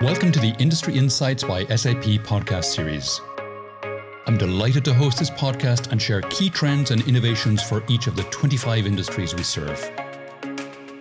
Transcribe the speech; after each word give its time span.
Welcome 0.00 0.32
to 0.32 0.40
the 0.40 0.56
Industry 0.58 0.96
Insights 0.96 1.44
by 1.44 1.66
SAP 1.66 2.24
podcast 2.24 2.64
series. 2.64 3.20
I'm 4.26 4.38
delighted 4.38 4.82
to 4.86 4.94
host 4.94 5.18
this 5.18 5.28
podcast 5.28 5.92
and 5.92 6.00
share 6.00 6.22
key 6.22 6.48
trends 6.48 6.90
and 6.90 7.06
innovations 7.06 7.62
for 7.62 7.84
each 7.86 8.06
of 8.06 8.16
the 8.16 8.22
25 8.22 8.86
industries 8.86 9.34
we 9.34 9.42
serve. 9.42 9.78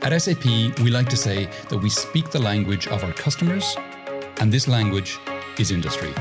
At 0.02 0.22
SAP, 0.22 0.44
we 0.44 0.90
like 0.90 1.08
to 1.08 1.16
say 1.16 1.46
that 1.70 1.78
we 1.78 1.90
speak 1.90 2.30
the 2.30 2.40
language 2.40 2.88
of 2.88 3.06
our 3.06 3.14
customers, 3.14 3.74
and 4.42 4.52
this 4.52 4.68
language 4.68 5.18
is 5.58 5.72
industry. 5.72 6.14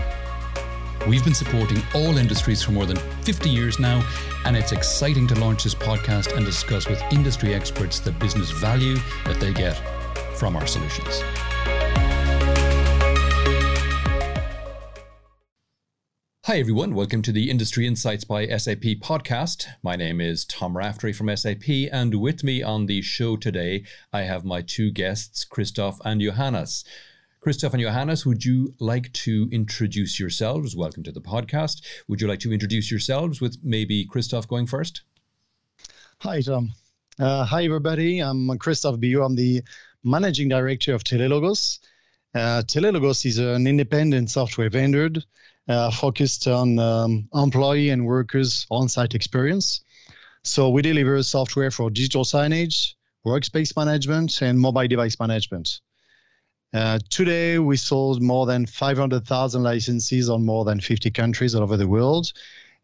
We've 1.09 1.25
been 1.25 1.35
supporting 1.35 1.83
all 1.97 2.17
industries 2.17 2.63
for 2.63 2.71
more 2.71 2.87
than 2.87 2.99
50 3.25 3.51
years 3.51 3.81
now, 3.81 4.09
and 4.45 4.57
it's 4.57 4.71
exciting 4.71 5.27
to 5.27 5.35
launch 5.35 5.65
this 5.65 5.75
podcast 5.75 6.37
and 6.37 6.47
discuss 6.47 6.89
with 6.89 7.03
industry 7.11 7.55
experts 7.55 7.99
the 7.99 8.13
business 8.13 8.53
value 8.53 8.99
that 9.25 9.41
they 9.41 9.53
get 9.53 9.75
from 10.39 10.55
our 10.55 10.69
solutions. 10.69 11.25
Hi, 16.49 16.61
everyone. 16.61 16.95
Welcome 16.95 17.21
to 17.25 17.31
the 17.31 17.51
Industry 17.51 17.87
Insights 17.87 18.25
by 18.25 18.47
SAP 18.47 19.03
podcast. 19.03 19.67
My 19.83 19.97
name 19.97 20.19
is 20.19 20.47
Tom 20.47 20.79
Raftery 20.79 21.13
from 21.13 21.29
SAP, 21.37 21.69
and 21.93 22.23
with 22.23 22.43
me 22.43 22.63
on 22.63 22.87
the 22.87 23.03
show 23.03 23.37
today, 23.37 23.85
I 24.15 24.23
have 24.23 24.47
my 24.47 24.63
two 24.63 24.91
guests, 24.91 25.45
Christoph 25.45 26.01
and 26.07 26.23
Johannes. 26.23 26.85
Christoph 27.41 27.75
and 27.75 27.83
Johannes, 27.83 28.25
would 28.25 28.47
you 28.47 28.73
like 28.81 29.13
to 29.13 29.51
introduce 29.53 30.19
yourselves? 30.19 30.75
Welcome 30.75 31.03
to 31.03 31.13
the 31.13 31.21
podcast. 31.21 31.83
Would 32.09 32.23
you 32.23 32.29
like 32.29 32.41
to 32.41 32.53
introduce 32.55 32.91
yourselves 32.91 33.43
with 33.43 33.59
maybe 33.63 34.07
Christoph 34.07 34.49
going 34.49 34.67
first? 34.67 35.03
Hi, 36.21 36.41
Tom. 36.41 36.73
Uh, 37.19 37.45
hi, 37.45 37.67
everybody. 37.67 38.21
I'm 38.21 38.57
Christoph 38.57 38.97
Biot. 38.97 39.23
I'm 39.23 39.37
the 39.37 39.63
managing 40.03 40.49
director 40.49 40.95
of 40.95 41.05
Telelogos. 41.05 41.79
Uh, 42.35 42.63
Telelogos 42.65 43.27
is 43.27 43.37
an 43.37 43.67
independent 43.67 44.31
software 44.31 44.71
vendor 44.71 45.11
uh, 45.69 45.91
focused 45.91 46.47
on 46.47 46.79
um, 46.79 47.29
employee 47.35 47.91
and 47.91 48.07
workers 48.07 48.67
on-site 48.71 49.15
experience. 49.15 49.83
So 50.43 50.71
we 50.71 50.83
deliver 50.83 51.23
software 51.23 51.71
for 51.71 51.91
digital 51.91 52.25
signage, 52.25 52.95
workspace 53.27 53.77
management, 53.77 54.41
and 54.41 54.59
mobile 54.59 54.89
device 54.89 55.19
management. 55.21 55.81
Uh, 56.73 56.99
today, 57.11 57.59
we 57.59 57.77
sold 57.77 58.23
more 58.23 58.47
than 58.47 58.67
500,000 58.67 59.63
licenses 59.63 60.29
on 60.29 60.45
more 60.45 60.65
than 60.65 60.81
50 60.81 61.11
countries 61.11 61.55
all 61.55 61.63
over 61.63 61.77
the 61.77 61.89
world. 61.89 62.33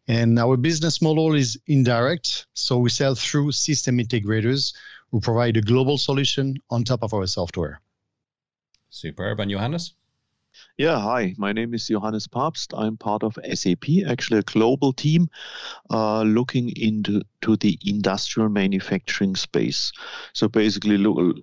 And 0.07 0.37
our 0.37 0.57
business 0.57 1.01
model 1.01 1.33
is 1.33 1.59
indirect. 1.67 2.45
So 2.53 2.77
we 2.77 2.89
sell 2.89 3.15
through 3.15 3.51
system 3.51 3.97
integrators 3.97 4.73
who 5.11 5.19
provide 5.19 5.57
a 5.57 5.61
global 5.61 5.97
solution 5.97 6.57
on 6.69 6.83
top 6.83 7.03
of 7.03 7.13
our 7.13 7.25
software. 7.25 7.81
Superb. 8.89 9.39
And 9.39 9.51
Johannes? 9.51 9.93
Yeah, 10.77 10.99
hi. 10.99 11.35
My 11.37 11.53
name 11.53 11.73
is 11.73 11.87
Johannes 11.87 12.27
Papst. 12.27 12.73
I'm 12.77 12.97
part 12.97 13.23
of 13.23 13.37
SAP, 13.53 13.85
actually 14.07 14.39
a 14.39 14.43
global 14.43 14.91
team 14.91 15.29
uh, 15.89 16.23
looking 16.23 16.69
into 16.75 17.21
to 17.41 17.55
the 17.55 17.79
industrial 17.85 18.49
manufacturing 18.49 19.35
space. 19.35 19.91
So 20.33 20.47
basically, 20.47 20.97
look, 20.97 21.37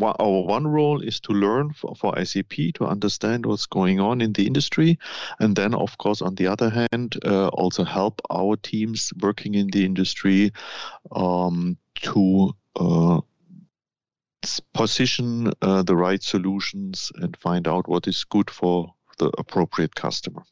our 0.00 0.42
one 0.42 0.66
role 0.66 1.00
is 1.00 1.20
to 1.20 1.32
learn 1.32 1.72
for, 1.72 1.94
for, 1.94 2.24
SAP 2.24 2.74
to 2.74 2.86
understand 2.86 3.46
what's 3.46 3.66
going 3.66 4.00
on 4.00 4.20
in 4.20 4.32
the 4.32 4.46
industry, 4.46 4.98
and 5.40 5.56
then, 5.56 5.74
of 5.74 5.98
course, 5.98 6.22
on 6.22 6.34
the 6.34 6.46
other 6.46 6.70
hand, 6.70 7.16
uh, 7.24 7.48
also 7.48 7.84
help 7.84 8.20
our 8.30 8.56
teams 8.56 9.12
working 9.20 9.54
in 9.54 9.68
the 9.68 9.84
industry 9.84 10.52
um, 11.12 11.76
to 12.02 12.54
uh, 12.76 13.20
position 14.74 15.52
uh, 15.62 15.82
the 15.82 15.96
right 15.96 16.22
solutions 16.22 17.12
and 17.16 17.36
find 17.36 17.66
out 17.68 17.88
what 17.88 18.06
is 18.06 18.24
good 18.24 18.50
for 18.50 18.94
the 19.18 19.30
appropriate 19.38 19.94
customer. 19.94 20.42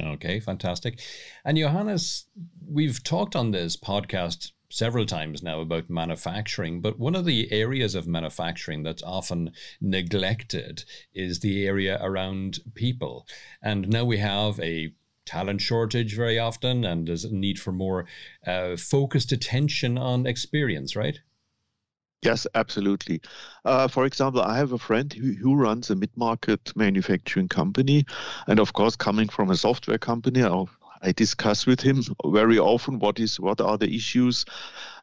Okay, 0.00 0.40
fantastic. 0.40 1.00
And 1.44 1.56
Johannes, 1.56 2.26
we've 2.68 3.02
talked 3.02 3.34
on 3.34 3.50
this 3.50 3.76
podcast 3.76 4.52
several 4.68 5.06
times 5.06 5.42
now 5.42 5.60
about 5.60 5.88
manufacturing, 5.88 6.80
but 6.80 6.98
one 6.98 7.14
of 7.14 7.24
the 7.24 7.50
areas 7.52 7.94
of 7.94 8.06
manufacturing 8.06 8.82
that's 8.82 9.02
often 9.02 9.52
neglected 9.80 10.84
is 11.14 11.40
the 11.40 11.66
area 11.66 11.98
around 12.02 12.58
people. 12.74 13.26
And 13.62 13.88
now 13.88 14.04
we 14.04 14.18
have 14.18 14.60
a 14.60 14.92
talent 15.24 15.60
shortage 15.60 16.14
very 16.14 16.38
often, 16.38 16.84
and 16.84 17.08
there's 17.08 17.24
a 17.24 17.34
need 17.34 17.58
for 17.58 17.72
more 17.72 18.06
uh, 18.46 18.76
focused 18.76 19.32
attention 19.32 19.98
on 19.98 20.26
experience, 20.26 20.94
right? 20.94 21.20
Yes, 22.22 22.46
absolutely. 22.54 23.20
Uh, 23.64 23.88
for 23.88 24.04
example, 24.04 24.40
I 24.42 24.56
have 24.56 24.72
a 24.72 24.78
friend 24.78 25.12
who, 25.12 25.32
who 25.34 25.54
runs 25.54 25.90
a 25.90 25.94
mid-market 25.94 26.72
manufacturing 26.74 27.48
company, 27.48 28.04
and 28.48 28.58
of 28.58 28.72
course, 28.72 28.96
coming 28.96 29.28
from 29.28 29.50
a 29.50 29.56
software 29.56 29.98
company, 29.98 30.42
I 31.02 31.12
discuss 31.12 31.66
with 31.66 31.80
him 31.80 32.02
very 32.24 32.58
often 32.58 32.98
what 32.98 33.20
is 33.20 33.38
what 33.38 33.60
are 33.60 33.76
the 33.78 33.94
issues 33.94 34.44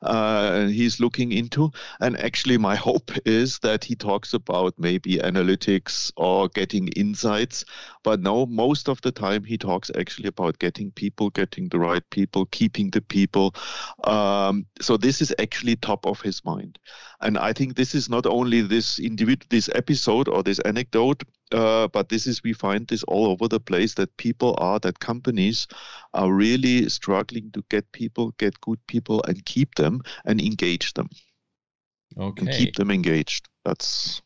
uh, 0.03 0.67
he's 0.67 0.99
looking 0.99 1.31
into. 1.31 1.71
And 1.99 2.19
actually, 2.19 2.57
my 2.57 2.75
hope 2.87 3.11
is 3.25 3.59
that 3.59 3.83
he 3.83 3.95
talks 3.95 4.33
about 4.33 4.73
maybe 4.77 5.17
analytics 5.17 6.11
or 6.17 6.49
getting 6.49 6.87
insights. 6.89 7.65
But 8.03 8.21
no, 8.21 8.45
most 8.45 8.89
of 8.89 9.01
the 9.01 9.11
time 9.11 9.43
he 9.43 9.57
talks 9.57 9.89
actually 9.97 10.27
about 10.27 10.59
getting 10.59 10.91
people, 10.91 11.29
getting 11.29 11.69
the 11.69 11.79
right 11.79 12.03
people, 12.09 12.45
keeping 12.47 12.89
the 12.91 13.01
people. 13.01 13.55
Um, 14.03 14.65
so 14.81 14.97
this 14.97 15.21
is 15.21 15.33
actually 15.39 15.75
top 15.77 16.05
of 16.05 16.21
his 16.21 16.43
mind. 16.43 16.79
And 17.21 17.37
I 17.37 17.53
think 17.53 17.75
this 17.75 17.95
is 17.95 18.09
not 18.09 18.25
only 18.25 18.61
this 18.61 18.99
individual, 18.99 19.45
this 19.49 19.69
episode 19.73 20.27
or 20.27 20.43
this 20.43 20.59
anecdote 20.59 21.23
uh, 21.53 21.87
but 21.89 22.09
this 22.09 22.25
is 22.25 22.43
we 22.43 22.51
find 22.51 22.87
this 22.87 23.03
all 23.03 23.27
over 23.27 23.47
the 23.47 23.59
place 23.59 23.93
that 23.93 24.15
people 24.17 24.55
are 24.57 24.79
that 24.79 24.99
companies 24.99 25.67
are 26.13 26.33
really 26.33 26.89
struggling 26.89 27.51
to 27.51 27.63
get 27.69 27.91
people, 27.91 28.31
get 28.37 28.59
good 28.61 28.79
people, 28.87 29.21
and 29.27 29.45
keep 29.45 29.75
them 29.75 29.92
and 30.25 30.41
engage 30.41 30.93
them. 30.93 31.09
Okay. 32.17 32.45
And 32.45 32.55
keep 32.55 32.75
them 32.75 32.91
engaged. 32.91 33.49
That's 33.65 34.21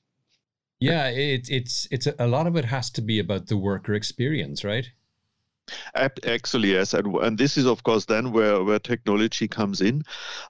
yeah. 0.80 1.08
It, 1.08 1.48
it's 1.50 1.88
it's 1.92 2.08
a, 2.08 2.16
a 2.20 2.28
lot 2.28 2.48
of 2.48 2.56
it 2.56 2.66
has 2.66 2.90
to 2.92 3.02
be 3.02 3.20
about 3.20 3.48
the 3.48 3.58
worker 3.58 3.94
experience, 3.94 4.64
right? 4.64 4.90
Actually, 5.96 6.72
yes, 6.72 6.94
and, 6.94 7.14
and 7.18 7.38
this 7.38 7.58
is 7.58 7.66
of 7.66 7.84
course 7.84 8.06
then 8.06 8.32
where, 8.32 8.64
where 8.64 8.80
technology 8.80 9.48
comes 9.48 9.82
in. 9.82 10.04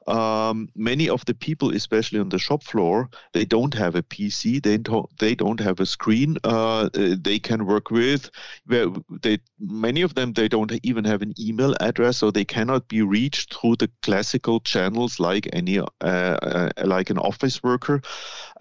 Um, 0.07 0.69
many 0.75 1.09
of 1.09 1.25
the 1.25 1.33
people, 1.33 1.73
especially 1.73 2.19
on 2.19 2.29
the 2.29 2.39
shop 2.39 2.63
floor, 2.63 3.09
they 3.33 3.45
don't 3.45 3.73
have 3.73 3.95
a 3.95 4.03
PC. 4.03 4.61
They 4.61 4.77
don't 4.77 5.09
they 5.17 5.35
don't 5.35 5.59
have 5.59 5.79
a 5.79 5.85
screen. 5.85 6.37
Uh, 6.43 6.89
they 6.93 7.39
can 7.39 7.65
work 7.65 7.91
with. 7.91 8.29
Where 8.65 8.87
they 9.21 9.39
many 9.59 10.01
of 10.01 10.15
them 10.15 10.33
they 10.33 10.47
don't 10.47 10.71
even 10.83 11.05
have 11.05 11.21
an 11.21 11.33
email 11.39 11.75
address, 11.79 12.17
so 12.17 12.31
they 12.31 12.45
cannot 12.45 12.87
be 12.87 13.01
reached 13.01 13.53
through 13.53 13.77
the 13.77 13.89
classical 14.01 14.59
channels 14.59 15.19
like 15.19 15.49
any 15.53 15.79
uh, 15.79 15.85
uh, 16.01 16.69
like 16.83 17.09
an 17.09 17.17
office 17.17 17.63
worker. 17.63 18.01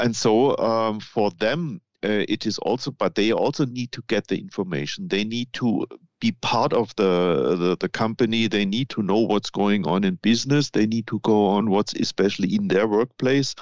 And 0.01 0.15
so 0.15 0.57
um, 0.59 1.01
for 1.01 1.31
them, 1.33 1.81
uh, 2.05 2.25
it 2.29 2.47
is 2.47 2.59
also 2.59 2.91
but 2.91 3.15
they 3.15 3.33
also 3.33 3.65
need 3.67 3.93
to 3.93 4.03
get 4.07 4.29
the 4.29 4.39
information 4.39 5.09
they 5.09 5.25
need 5.25 5.53
to 5.53 5.87
be 6.21 6.33
part 6.33 6.73
of 6.73 6.95
the, 6.97 7.57
the, 7.59 7.77
the 7.79 7.89
company. 7.89 8.47
They 8.47 8.65
need 8.65 8.89
to 8.91 9.03
know 9.03 9.19
what's 9.19 9.51
going 9.51 9.87
on 9.87 10.05
in 10.05 10.17
business. 10.17 10.71
They 10.71 10.87
need 10.87 11.07
to 11.09 11.21
go 11.21 11.47
on 11.47 11.71
what's 11.71 11.95
especially 11.95 12.55
in 12.55 12.69
their 12.69 12.87
workplace. 12.87 13.55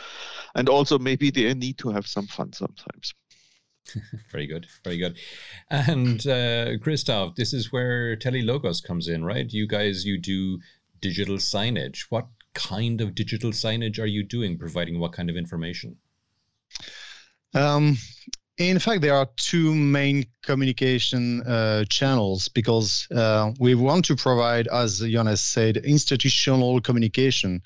And 0.55 0.69
also 0.69 0.99
maybe 0.99 1.31
they 1.31 1.53
need 1.55 1.79
to 1.79 1.91
have 1.91 2.07
some 2.07 2.27
fun 2.27 2.53
sometimes. 2.53 3.15
Very 4.33 4.47
good 4.47 4.67
very 4.83 4.97
good. 4.97 5.19
And 5.69 6.27
uh, 6.27 6.79
christoph 6.79 7.35
this 7.35 7.53
is 7.53 7.71
where 7.71 8.17
telelogos 8.17 8.83
comes 8.83 9.09
in 9.09 9.27
right? 9.27 9.47
You 9.53 9.69
guys 9.69 10.07
you 10.07 10.19
do 10.19 10.59
digital 11.03 11.37
signage. 11.37 12.07
What 12.09 12.29
kind 12.55 13.03
of 13.03 13.15
digital 13.15 13.51
signage 13.51 13.99
are 13.99 14.07
you 14.07 14.25
doing 14.25 14.57
providing 14.57 14.99
what 14.99 15.13
kind 15.13 15.29
of 15.29 15.37
information? 15.37 15.97
Um, 17.53 17.99
in 18.59 18.79
fact, 18.79 19.03
there 19.03 19.15
are 19.15 19.29
two 19.37 19.75
main 19.75 20.25
communication 20.43 21.43
uh, 21.43 21.85
channels 21.89 22.47
because 22.49 23.09
uh, 23.11 23.51
we 23.59 23.75
want 23.75 24.05
to 24.05 24.15
provide, 24.15 24.69
as 24.69 25.01
Jonas 25.01 25.43
said, 25.43 25.79
institutional 25.79 26.81
communication 26.81 27.61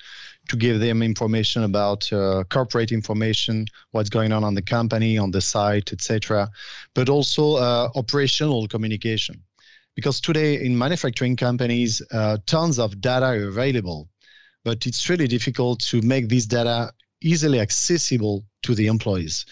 to 0.48 0.56
give 0.56 0.80
them 0.80 1.02
information 1.02 1.64
about 1.64 2.10
uh, 2.10 2.42
corporate 2.48 2.90
information, 2.90 3.66
what's 3.90 4.08
going 4.08 4.32
on 4.32 4.42
on 4.44 4.54
the 4.54 4.62
company, 4.62 5.18
on 5.18 5.30
the 5.30 5.42
site, 5.42 5.92
etc., 5.92 6.48
but 6.94 7.10
also 7.10 7.56
uh, 7.56 7.90
operational 7.94 8.66
communication. 8.66 9.42
Because 9.94 10.22
today 10.22 10.64
in 10.64 10.78
manufacturing 10.78 11.36
companies, 11.36 12.00
uh, 12.12 12.38
tons 12.46 12.78
of 12.78 12.98
data 13.00 13.26
are 13.26 13.48
available, 13.48 14.08
but 14.64 14.86
it's 14.86 15.10
really 15.10 15.28
difficult 15.28 15.80
to 15.80 16.00
make 16.00 16.30
this 16.30 16.46
data 16.46 16.92
easily 17.20 17.60
accessible 17.60 18.44
to 18.62 18.74
the 18.74 18.86
employees. 18.86 19.44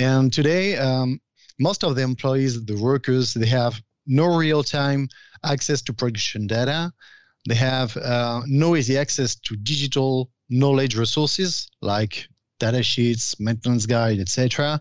And 0.00 0.32
today, 0.32 0.78
um, 0.78 1.20
most 1.58 1.84
of 1.84 1.94
the 1.94 2.00
employees, 2.00 2.64
the 2.64 2.76
workers, 2.76 3.34
they 3.34 3.46
have 3.46 3.82
no 4.06 4.34
real 4.34 4.62
time 4.62 5.10
access 5.44 5.82
to 5.82 5.92
production 5.92 6.46
data. 6.46 6.90
They 7.46 7.54
have 7.54 7.94
uh, 7.98 8.40
no 8.46 8.76
easy 8.76 8.96
access 8.96 9.34
to 9.34 9.56
digital 9.56 10.30
knowledge 10.48 10.96
resources 10.96 11.68
like 11.82 12.26
data 12.58 12.82
sheets, 12.82 13.38
maintenance 13.38 13.84
guide, 13.84 14.20
etc. 14.20 14.80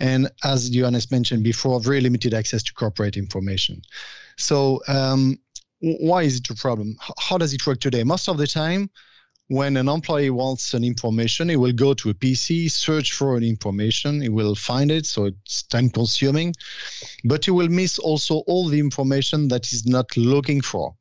and 0.00 0.28
as 0.42 0.70
Johannes 0.70 1.10
mentioned 1.10 1.44
before, 1.44 1.80
very 1.80 2.00
limited 2.00 2.34
access 2.34 2.62
to 2.64 2.74
corporate 2.74 3.16
information. 3.16 3.80
So 4.38 4.80
um, 4.88 5.38
why 5.80 6.22
is 6.22 6.36
it 6.38 6.50
a 6.50 6.54
problem? 6.54 6.96
How 7.18 7.38
does 7.38 7.54
it 7.54 7.64
work 7.64 7.78
today? 7.80 8.02
Most 8.02 8.28
of 8.28 8.38
the 8.38 8.46
time, 8.46 8.90
when 9.48 9.78
an 9.78 9.88
employee 9.88 10.30
wants 10.30 10.74
an 10.74 10.84
information, 10.84 11.48
he 11.48 11.56
will 11.56 11.72
go 11.72 11.94
to 11.94 12.10
a 12.10 12.14
PC, 12.14 12.70
search 12.70 13.14
for 13.14 13.36
an 13.36 13.42
information, 13.42 14.20
he 14.20 14.28
will 14.28 14.54
find 14.54 14.90
it, 14.90 15.06
so 15.06 15.24
it's 15.24 15.62
time 15.64 15.88
consuming, 15.88 16.54
but 17.24 17.44
he 17.46 17.50
will 17.50 17.68
miss 17.68 17.98
also 17.98 18.36
all 18.46 18.68
the 18.68 18.78
information 18.78 19.48
that 19.48 19.64
he's 19.64 19.86
not 19.86 20.14
looking 20.16 20.60
for. 20.60 20.94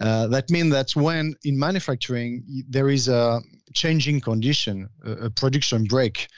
Uh, 0.00 0.28
that 0.28 0.48
means 0.48 0.70
that 0.70 0.94
when 0.94 1.34
in 1.44 1.58
manufacturing 1.58 2.42
there 2.68 2.88
is 2.88 3.08
a 3.08 3.40
changing 3.74 4.20
condition, 4.20 4.88
a, 5.04 5.12
a 5.26 5.30
production 5.30 5.84
break, 5.84 6.28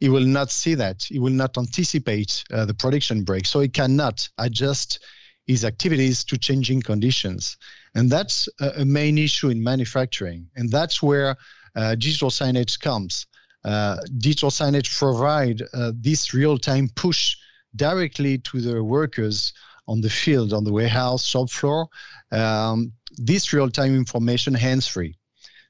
he 0.00 0.08
will 0.08 0.26
not 0.26 0.50
see 0.50 0.74
that. 0.74 1.02
He 1.02 1.18
will 1.18 1.32
not 1.32 1.56
anticipate 1.58 2.44
uh, 2.52 2.64
the 2.64 2.74
production 2.74 3.22
break, 3.22 3.46
so 3.46 3.60
he 3.60 3.68
cannot 3.68 4.28
adjust 4.38 5.00
his 5.48 5.64
activities 5.64 6.22
to 6.24 6.38
changing 6.38 6.82
conditions. 6.82 7.56
And 7.94 8.08
that's 8.08 8.48
a, 8.60 8.82
a 8.82 8.84
main 8.84 9.18
issue 9.18 9.48
in 9.48 9.62
manufacturing. 9.62 10.46
And 10.54 10.70
that's 10.70 11.02
where 11.02 11.36
uh, 11.74 11.94
digital 11.96 12.30
signage 12.30 12.78
comes. 12.78 13.26
Uh, 13.64 13.96
digital 14.18 14.50
signage 14.50 14.96
provide 14.96 15.62
uh, 15.74 15.92
this 15.96 16.32
real-time 16.32 16.88
push 16.94 17.36
directly 17.74 18.38
to 18.38 18.60
the 18.60 18.84
workers 18.84 19.52
on 19.88 20.00
the 20.00 20.10
field, 20.10 20.52
on 20.52 20.64
the 20.64 20.72
warehouse, 20.72 21.24
shop 21.24 21.50
floor, 21.50 21.88
um, 22.30 22.92
this 23.16 23.52
real-time 23.52 23.94
information 23.96 24.54
hands-free. 24.54 25.14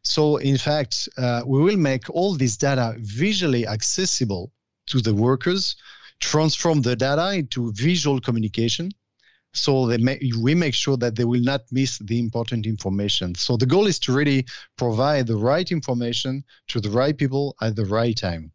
So 0.03 0.39
in 0.39 0.59
fact, 0.59 1.09
uh, 1.19 1.43
we 1.47 1.63
will 1.63 1.77
make 1.77 2.11
all 2.11 2.35
this 2.35 2.57
data 2.57 2.97
visually 2.99 3.67
accessible 3.67 4.53
to 4.87 5.01
the 5.01 5.15
workers, 5.15 5.77
transform 6.21 6.83
the 6.83 6.97
data 6.97 7.33
into 7.35 7.73
visual 7.73 8.21
communication, 8.21 8.91
so 9.59 9.87
they 9.87 9.99
we 10.41 10.55
make 10.55 10.75
sure 10.75 10.97
that 10.97 11.17
they 11.17 11.25
will 11.25 11.43
not 11.43 11.63
miss 11.71 11.99
the 11.99 12.19
important 12.19 12.67
information. 12.67 13.35
So 13.35 13.57
the 13.57 13.67
goal 13.67 13.87
is 13.87 13.99
to 14.01 14.13
really 14.13 14.47
provide 14.77 15.27
the 15.27 15.37
right 15.37 15.71
information 15.71 16.45
to 16.69 16.81
the 16.81 16.91
right 16.91 17.17
people 17.17 17.57
at 17.61 17.77
the 17.77 17.85
right 17.85 18.17
time. 18.17 18.53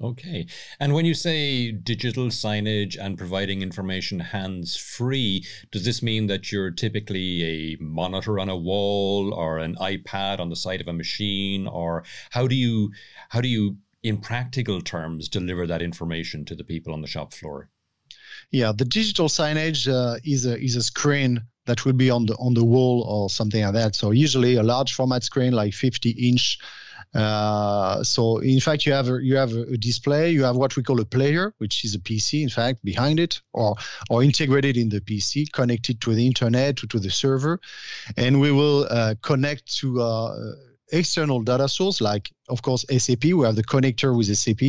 Okay. 0.00 0.46
And 0.78 0.92
when 0.92 1.06
you 1.06 1.14
say 1.14 1.72
digital 1.72 2.26
signage 2.26 2.98
and 3.00 3.16
providing 3.16 3.62
information 3.62 4.20
hands 4.20 4.76
free, 4.76 5.46
does 5.72 5.86
this 5.86 6.02
mean 6.02 6.26
that 6.26 6.52
you're 6.52 6.70
typically 6.70 7.42
a 7.42 7.76
monitor 7.80 8.38
on 8.38 8.50
a 8.50 8.56
wall 8.56 9.32
or 9.32 9.58
an 9.58 9.74
iPad 9.76 10.38
on 10.38 10.50
the 10.50 10.56
side 10.56 10.82
of 10.82 10.88
a 10.88 10.92
machine 10.92 11.66
or 11.66 12.04
how 12.30 12.46
do 12.46 12.54
you 12.54 12.92
how 13.30 13.40
do 13.40 13.48
you 13.48 13.78
in 14.02 14.18
practical 14.18 14.82
terms 14.82 15.28
deliver 15.28 15.66
that 15.66 15.80
information 15.80 16.44
to 16.44 16.54
the 16.54 16.64
people 16.64 16.92
on 16.92 17.00
the 17.00 17.06
shop 17.06 17.32
floor? 17.32 17.70
Yeah, 18.50 18.72
the 18.72 18.84
digital 18.84 19.28
signage 19.28 19.88
uh, 19.92 20.18
is 20.24 20.46
a 20.46 20.58
is 20.62 20.76
a 20.76 20.82
screen 20.82 21.42
that 21.66 21.84
will 21.84 21.92
be 21.92 22.10
on 22.10 22.26
the 22.26 22.34
on 22.36 22.54
the 22.54 22.64
wall 22.64 23.02
or 23.02 23.28
something 23.28 23.62
like 23.62 23.74
that. 23.74 23.94
So 23.96 24.12
usually 24.12 24.56
a 24.56 24.62
large 24.62 24.94
format 24.94 25.24
screen 25.24 25.52
like 25.52 25.74
50 25.74 26.10
inch. 26.10 26.58
Uh, 27.14 28.02
so 28.02 28.38
in 28.38 28.60
fact, 28.60 28.84
you 28.84 28.92
have 28.92 29.08
a, 29.08 29.22
you 29.22 29.36
have 29.36 29.52
a 29.52 29.76
display. 29.76 30.30
You 30.30 30.44
have 30.44 30.56
what 30.56 30.76
we 30.76 30.82
call 30.82 31.00
a 31.00 31.04
player, 31.04 31.54
which 31.58 31.84
is 31.84 31.94
a 31.94 31.98
PC, 31.98 32.42
in 32.42 32.48
fact, 32.48 32.84
behind 32.84 33.18
it, 33.18 33.40
or 33.52 33.74
or 34.10 34.22
integrated 34.22 34.76
in 34.76 34.88
the 34.88 35.00
PC, 35.00 35.50
connected 35.52 36.00
to 36.02 36.14
the 36.14 36.26
internet 36.26 36.76
to, 36.78 36.86
to 36.88 36.98
the 36.98 37.10
server, 37.10 37.58
and 38.16 38.40
we 38.40 38.52
will 38.52 38.86
uh, 38.90 39.14
connect 39.22 39.74
to 39.78 40.00
uh, 40.00 40.36
external 40.92 41.42
data 41.42 41.68
source 41.68 42.00
like 42.00 42.30
of 42.48 42.62
course 42.62 42.84
sap 42.96 43.24
we 43.24 43.44
have 43.44 43.56
the 43.56 43.64
connector 43.64 44.16
with 44.16 44.34
sap 44.36 44.62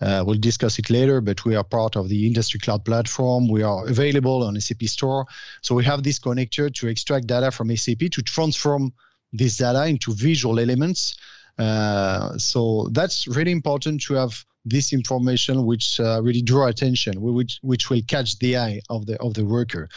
uh, 0.00 0.24
we'll 0.26 0.38
discuss 0.38 0.78
it 0.78 0.90
later 0.90 1.20
but 1.20 1.44
we 1.44 1.54
are 1.54 1.64
part 1.64 1.96
of 1.96 2.08
the 2.08 2.26
industry 2.26 2.60
cloud 2.60 2.84
platform. 2.84 3.48
We 3.48 3.62
are 3.62 3.86
available 3.86 4.42
on 4.42 4.60
sap 4.60 4.82
store. 4.84 5.26
So 5.62 5.74
we 5.74 5.84
have 5.84 6.02
this 6.02 6.18
connector 6.18 6.72
to 6.74 6.88
extract 6.88 7.26
data 7.26 7.50
from 7.50 7.74
sap 7.76 7.98
to 7.98 8.22
transform 8.22 8.92
this 9.32 9.56
data 9.56 9.86
into 9.86 10.14
visual 10.14 10.58
elements. 10.60 11.16
Uh, 11.58 12.36
so 12.36 12.88
that's 12.92 13.26
really 13.28 13.52
important 13.52 14.02
to 14.02 14.14
have 14.14 14.44
this 14.66 14.92
information 14.92 15.66
which 15.66 16.00
uh, 16.00 16.20
really 16.22 16.40
draw 16.40 16.66
attention 16.68 17.20
which 17.20 17.58
which 17.62 17.90
will 17.90 18.00
catch 18.08 18.38
the 18.38 18.56
eye 18.56 18.80
of 18.88 19.04
the 19.06 19.16
of 19.20 19.34
the 19.34 19.44
worker. 19.44 19.88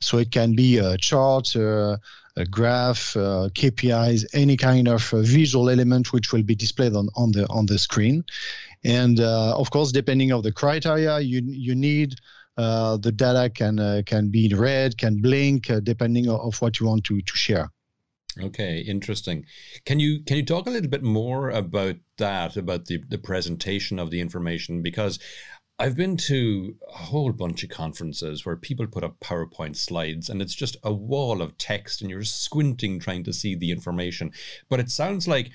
So 0.00 0.18
it 0.18 0.30
can 0.30 0.54
be 0.54 0.78
a 0.78 0.96
chart 0.96 1.54
uh, 1.54 1.98
a 2.36 2.44
graph, 2.44 3.16
uh, 3.16 3.48
KPIs, 3.54 4.24
any 4.32 4.56
kind 4.56 4.88
of 4.88 5.12
uh, 5.14 5.22
visual 5.22 5.70
element 5.70 6.12
which 6.12 6.32
will 6.32 6.42
be 6.42 6.54
displayed 6.54 6.94
on, 6.94 7.08
on 7.14 7.32
the 7.32 7.46
on 7.48 7.66
the 7.66 7.78
screen. 7.78 8.24
And 8.82 9.20
uh, 9.20 9.56
of 9.56 9.70
course, 9.70 9.92
depending 9.92 10.32
of 10.32 10.42
the 10.42 10.52
criteria, 10.52 11.20
you 11.20 11.42
you 11.44 11.74
need 11.74 12.16
uh, 12.56 12.96
the 12.96 13.12
data 13.12 13.50
can 13.50 13.78
uh, 13.78 14.02
can 14.06 14.30
be 14.30 14.52
red, 14.54 14.98
can 14.98 15.20
blink, 15.20 15.70
depending 15.82 16.28
of 16.28 16.60
what 16.60 16.80
you 16.80 16.86
want 16.86 17.04
to 17.04 17.20
to 17.20 17.36
share. 17.36 17.70
Okay, 18.40 18.80
interesting. 18.80 19.46
Can 19.84 20.00
you 20.00 20.20
can 20.24 20.36
you 20.36 20.44
talk 20.44 20.66
a 20.66 20.70
little 20.70 20.90
bit 20.90 21.04
more 21.04 21.50
about 21.50 21.96
that, 22.18 22.56
about 22.56 22.86
the 22.86 23.00
the 23.08 23.18
presentation 23.18 24.00
of 24.00 24.10
the 24.10 24.20
information? 24.20 24.82
Because 24.82 25.20
I've 25.78 25.96
been 25.96 26.16
to 26.18 26.76
a 26.88 26.92
whole 26.92 27.32
bunch 27.32 27.64
of 27.64 27.70
conferences 27.70 28.46
where 28.46 28.56
people 28.56 28.86
put 28.86 29.02
up 29.02 29.18
PowerPoint 29.18 29.74
slides 29.76 30.28
and 30.28 30.40
it's 30.40 30.54
just 30.54 30.76
a 30.84 30.92
wall 30.92 31.42
of 31.42 31.58
text 31.58 32.00
and 32.00 32.08
you're 32.08 32.22
squinting 32.22 33.00
trying 33.00 33.24
to 33.24 33.32
see 33.32 33.56
the 33.56 33.72
information. 33.72 34.30
But 34.68 34.78
it 34.78 34.90
sounds 34.90 35.26
like 35.26 35.50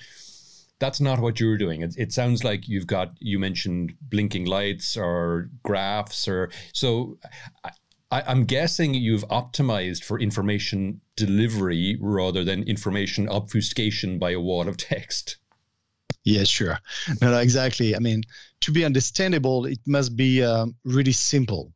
that's 0.80 1.00
not 1.00 1.20
what 1.20 1.40
you're 1.40 1.58
doing. 1.58 1.82
It, 1.84 1.96
it 1.98 2.12
sounds 2.12 2.44
like 2.44 2.68
you've 2.68 2.88
got, 2.88 3.14
you 3.20 3.40
mentioned 3.40 3.94
blinking 4.02 4.46
lights 4.46 4.98
or 4.98 5.50
graphs 5.64 6.28
or 6.28 6.52
so. 6.74 7.18
I, 7.64 7.72
I'm 8.12 8.44
guessing 8.44 8.94
you've 8.94 9.28
optimized 9.30 10.04
for 10.04 10.20
information 10.20 11.00
delivery 11.16 11.98
rather 12.02 12.44
than 12.44 12.64
information 12.64 13.30
obfuscation 13.30 14.20
by 14.20 14.32
a 14.32 14.40
wall 14.40 14.68
of 14.68 14.76
text. 14.76 15.38
Yeah, 16.24 16.44
sure. 16.44 16.78
No, 17.22 17.32
no, 17.32 17.38
exactly. 17.40 17.96
I 17.96 18.00
mean, 18.00 18.24
to 18.62 18.72
be 18.72 18.86
understandable, 18.86 19.66
it 19.66 19.80
must 19.88 20.16
be 20.16 20.44
um, 20.44 20.76
really 20.84 21.12
simple, 21.14 21.74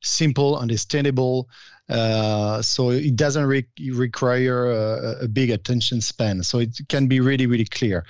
simple, 0.00 0.56
understandable. 0.56 1.48
Uh, 1.88 2.60
so 2.60 2.90
it 2.90 3.16
doesn't 3.16 3.46
re- 3.46 3.66
require 3.92 4.70
a, 4.70 5.24
a, 5.24 5.28
big 5.28 5.48
attention 5.48 6.02
span. 6.02 6.42
So 6.42 6.58
it 6.58 6.76
can 6.88 7.06
be 7.06 7.20
really, 7.20 7.46
really 7.46 7.64
clear. 7.64 8.04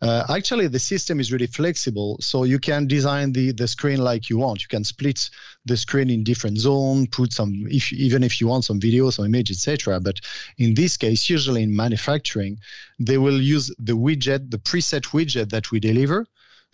Uh, 0.00 0.24
actually, 0.28 0.68
the 0.68 0.78
system 0.78 1.18
is 1.18 1.32
really 1.32 1.48
flexible. 1.48 2.16
So 2.20 2.44
you 2.44 2.60
can 2.60 2.86
design 2.86 3.32
the, 3.32 3.50
the 3.50 3.66
screen 3.66 3.98
like 3.98 4.30
you 4.30 4.38
want. 4.38 4.62
You 4.62 4.68
can 4.68 4.84
split 4.84 5.30
the 5.64 5.76
screen 5.76 6.10
in 6.10 6.22
different 6.22 6.58
zones, 6.58 7.08
put 7.10 7.32
some, 7.32 7.64
if, 7.66 7.92
even 7.92 8.22
if 8.22 8.40
you 8.40 8.46
want 8.46 8.66
some 8.66 8.78
videos, 8.78 9.14
some 9.14 9.24
image, 9.24 9.50
etc. 9.50 9.98
But 9.98 10.20
in 10.58 10.74
this 10.74 10.96
case, 10.96 11.28
usually 11.28 11.64
in 11.64 11.74
manufacturing, 11.74 12.60
they 13.00 13.18
will 13.18 13.40
use 13.40 13.74
the 13.80 13.94
widget, 13.94 14.52
the 14.52 14.58
preset 14.58 15.06
widget 15.08 15.50
that 15.50 15.72
we 15.72 15.80
deliver. 15.80 16.24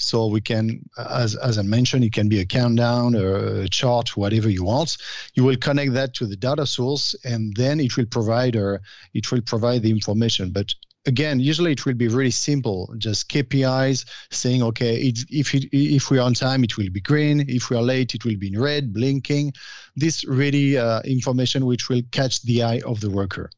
So 0.00 0.26
we 0.26 0.40
can, 0.40 0.88
as, 0.98 1.36
as 1.36 1.58
I 1.58 1.62
mentioned, 1.62 2.04
it 2.04 2.12
can 2.12 2.28
be 2.28 2.40
a 2.40 2.46
countdown 2.46 3.14
or 3.14 3.62
a 3.62 3.68
chart, 3.68 4.16
whatever 4.16 4.48
you 4.48 4.64
want. 4.64 4.96
You 5.34 5.44
will 5.44 5.56
connect 5.56 5.92
that 5.92 6.14
to 6.14 6.26
the 6.26 6.36
data 6.36 6.66
source, 6.66 7.14
and 7.24 7.54
then 7.56 7.80
it 7.80 7.96
will 7.96 8.06
provide 8.06 8.56
or 8.56 8.80
it 9.14 9.30
will 9.30 9.42
provide 9.42 9.82
the 9.82 9.90
information. 9.90 10.50
But 10.50 10.74
again, 11.06 11.40
usually 11.40 11.72
it 11.72 11.84
will 11.86 11.94
be 11.94 12.08
really 12.08 12.30
simple, 12.30 12.92
just 12.98 13.30
KPIs 13.30 14.04
saying, 14.30 14.62
okay, 14.62 15.12
if 15.30 15.54
it, 15.54 15.64
if 15.72 16.10
we 16.10 16.18
are 16.18 16.26
on 16.26 16.34
time, 16.34 16.64
it 16.64 16.76
will 16.76 16.90
be 16.90 17.00
green. 17.00 17.44
If 17.48 17.70
we 17.70 17.76
are 17.76 17.82
late, 17.82 18.14
it 18.14 18.24
will 18.24 18.36
be 18.36 18.48
in 18.48 18.60
red, 18.60 18.92
blinking. 18.92 19.52
This 19.96 20.24
really 20.24 20.78
uh, 20.78 21.00
information 21.02 21.66
which 21.66 21.88
will 21.88 22.02
catch 22.10 22.42
the 22.42 22.62
eye 22.62 22.80
of 22.86 23.00
the 23.00 23.10
worker. 23.10 23.50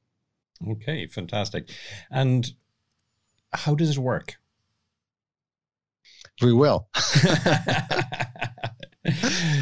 Okay, 0.69 1.07
fantastic. 1.07 1.71
And 2.11 2.53
how 3.53 3.75
does 3.75 3.91
it 3.91 3.99
work? 3.99 4.37
Very 6.43 6.53
will. 6.53 6.89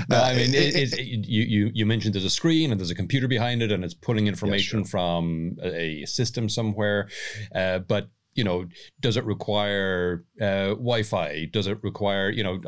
no, 0.08 0.16
I 0.22 0.34
mean, 0.34 0.54
it, 0.54 0.74
it, 0.74 0.92
it, 0.98 1.06
you, 1.06 1.42
you 1.42 1.70
you 1.74 1.86
mentioned 1.86 2.14
there's 2.14 2.24
a 2.24 2.30
screen 2.30 2.70
and 2.70 2.80
there's 2.80 2.90
a 2.90 2.94
computer 2.94 3.28
behind 3.28 3.62
it, 3.62 3.70
and 3.70 3.84
it's 3.84 3.94
pulling 3.94 4.26
information 4.26 4.80
yeah, 4.80 4.84
sure. 4.84 4.90
from 4.90 5.56
a, 5.62 6.02
a, 6.02 6.06
system 6.06 6.48
somewhere. 6.48 7.08
Uh, 7.54 7.78
but 7.78 8.08
you 8.34 8.44
know, 8.44 8.66
does 9.00 9.16
it 9.16 9.24
require 9.24 10.24
uh, 10.40 10.68
Wi-Fi? 10.68 11.48
Does 11.52 11.66
it 11.66 11.78
require, 11.82 12.30
you 12.30 12.44
know, 12.44 12.60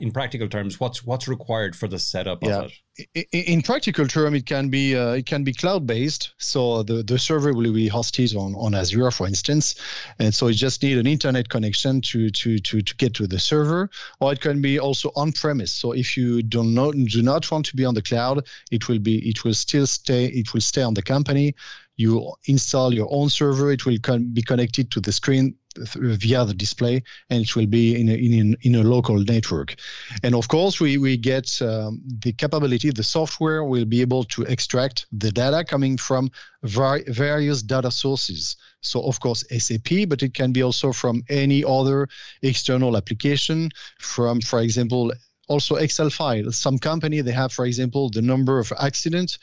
in 0.00 0.10
practical 0.10 0.48
terms, 0.48 0.80
what's 0.80 1.04
what's 1.04 1.28
required 1.28 1.76
for 1.76 1.86
the 1.88 1.98
setup 1.98 2.42
yeah. 2.42 2.62
of 2.62 2.72
it? 3.14 3.26
In 3.30 3.60
practical 3.60 4.08
term, 4.08 4.34
it 4.34 4.46
can 4.46 4.68
be 4.68 4.96
uh, 4.96 5.12
it 5.12 5.26
can 5.26 5.44
be 5.44 5.52
cloud 5.52 5.86
based. 5.86 6.32
So 6.38 6.82
the, 6.82 7.02
the 7.02 7.18
server 7.18 7.52
will 7.52 7.72
be 7.72 7.90
hosted 7.90 8.34
on, 8.36 8.54
on 8.54 8.74
Azure, 8.74 9.10
for 9.10 9.26
instance, 9.26 9.74
and 10.18 10.34
so 10.34 10.48
you 10.48 10.54
just 10.54 10.82
need 10.82 10.98
an 10.98 11.06
internet 11.06 11.48
connection 11.48 12.00
to 12.00 12.30
to 12.30 12.58
to 12.58 12.80
to 12.80 12.96
get 12.96 13.14
to 13.14 13.26
the 13.26 13.38
server. 13.38 13.90
Or 14.20 14.32
it 14.32 14.40
can 14.40 14.60
be 14.60 14.78
also 14.78 15.12
on 15.14 15.32
premise. 15.32 15.72
So 15.72 15.92
if 15.92 16.16
you 16.16 16.42
do 16.42 16.64
not 16.64 16.94
do 16.94 17.22
not 17.22 17.48
want 17.50 17.66
to 17.66 17.76
be 17.76 17.84
on 17.84 17.94
the 17.94 18.02
cloud, 18.02 18.46
it 18.72 18.88
will 18.88 18.98
be 18.98 19.28
it 19.28 19.44
will 19.44 19.54
still 19.54 19.86
stay 19.86 20.26
it 20.26 20.52
will 20.52 20.62
stay 20.62 20.82
on 20.82 20.94
the 20.94 21.02
company 21.02 21.54
you 21.96 22.32
install 22.44 22.92
your 22.92 23.08
own 23.10 23.28
server. 23.28 23.72
It 23.72 23.86
will 23.86 23.98
con- 24.02 24.32
be 24.32 24.42
connected 24.42 24.90
to 24.92 25.00
the 25.00 25.12
screen 25.12 25.54
via 25.94 26.44
the 26.44 26.54
display, 26.54 27.02
and 27.30 27.42
it 27.42 27.54
will 27.54 27.66
be 27.66 28.00
in 28.00 28.08
a, 28.08 28.14
in, 28.14 28.56
in 28.62 28.74
a 28.76 28.82
local 28.82 29.18
network. 29.18 29.76
And 30.22 30.34
of 30.34 30.48
course, 30.48 30.80
we 30.80 30.98
we 30.98 31.16
get 31.16 31.60
um, 31.62 32.00
the 32.20 32.32
capability. 32.32 32.90
The 32.90 33.02
software 33.02 33.64
will 33.64 33.84
be 33.84 34.00
able 34.00 34.24
to 34.24 34.42
extract 34.42 35.06
the 35.12 35.30
data 35.30 35.64
coming 35.64 35.96
from 35.96 36.30
var- 36.62 37.04
various 37.08 37.62
data 37.62 37.90
sources. 37.90 38.56
So 38.80 39.02
of 39.02 39.18
course 39.20 39.44
SAP, 39.50 40.08
but 40.08 40.22
it 40.22 40.34
can 40.34 40.52
be 40.52 40.62
also 40.62 40.92
from 40.92 41.22
any 41.28 41.64
other 41.64 42.08
external 42.42 42.96
application. 42.96 43.70
From, 43.98 44.40
for 44.40 44.60
example, 44.60 45.12
also 45.48 45.76
Excel 45.76 46.10
file. 46.10 46.50
Some 46.52 46.78
company 46.78 47.20
they 47.20 47.32
have, 47.32 47.52
for 47.52 47.66
example, 47.66 48.10
the 48.10 48.22
number 48.22 48.58
of 48.58 48.72
accidents 48.78 49.38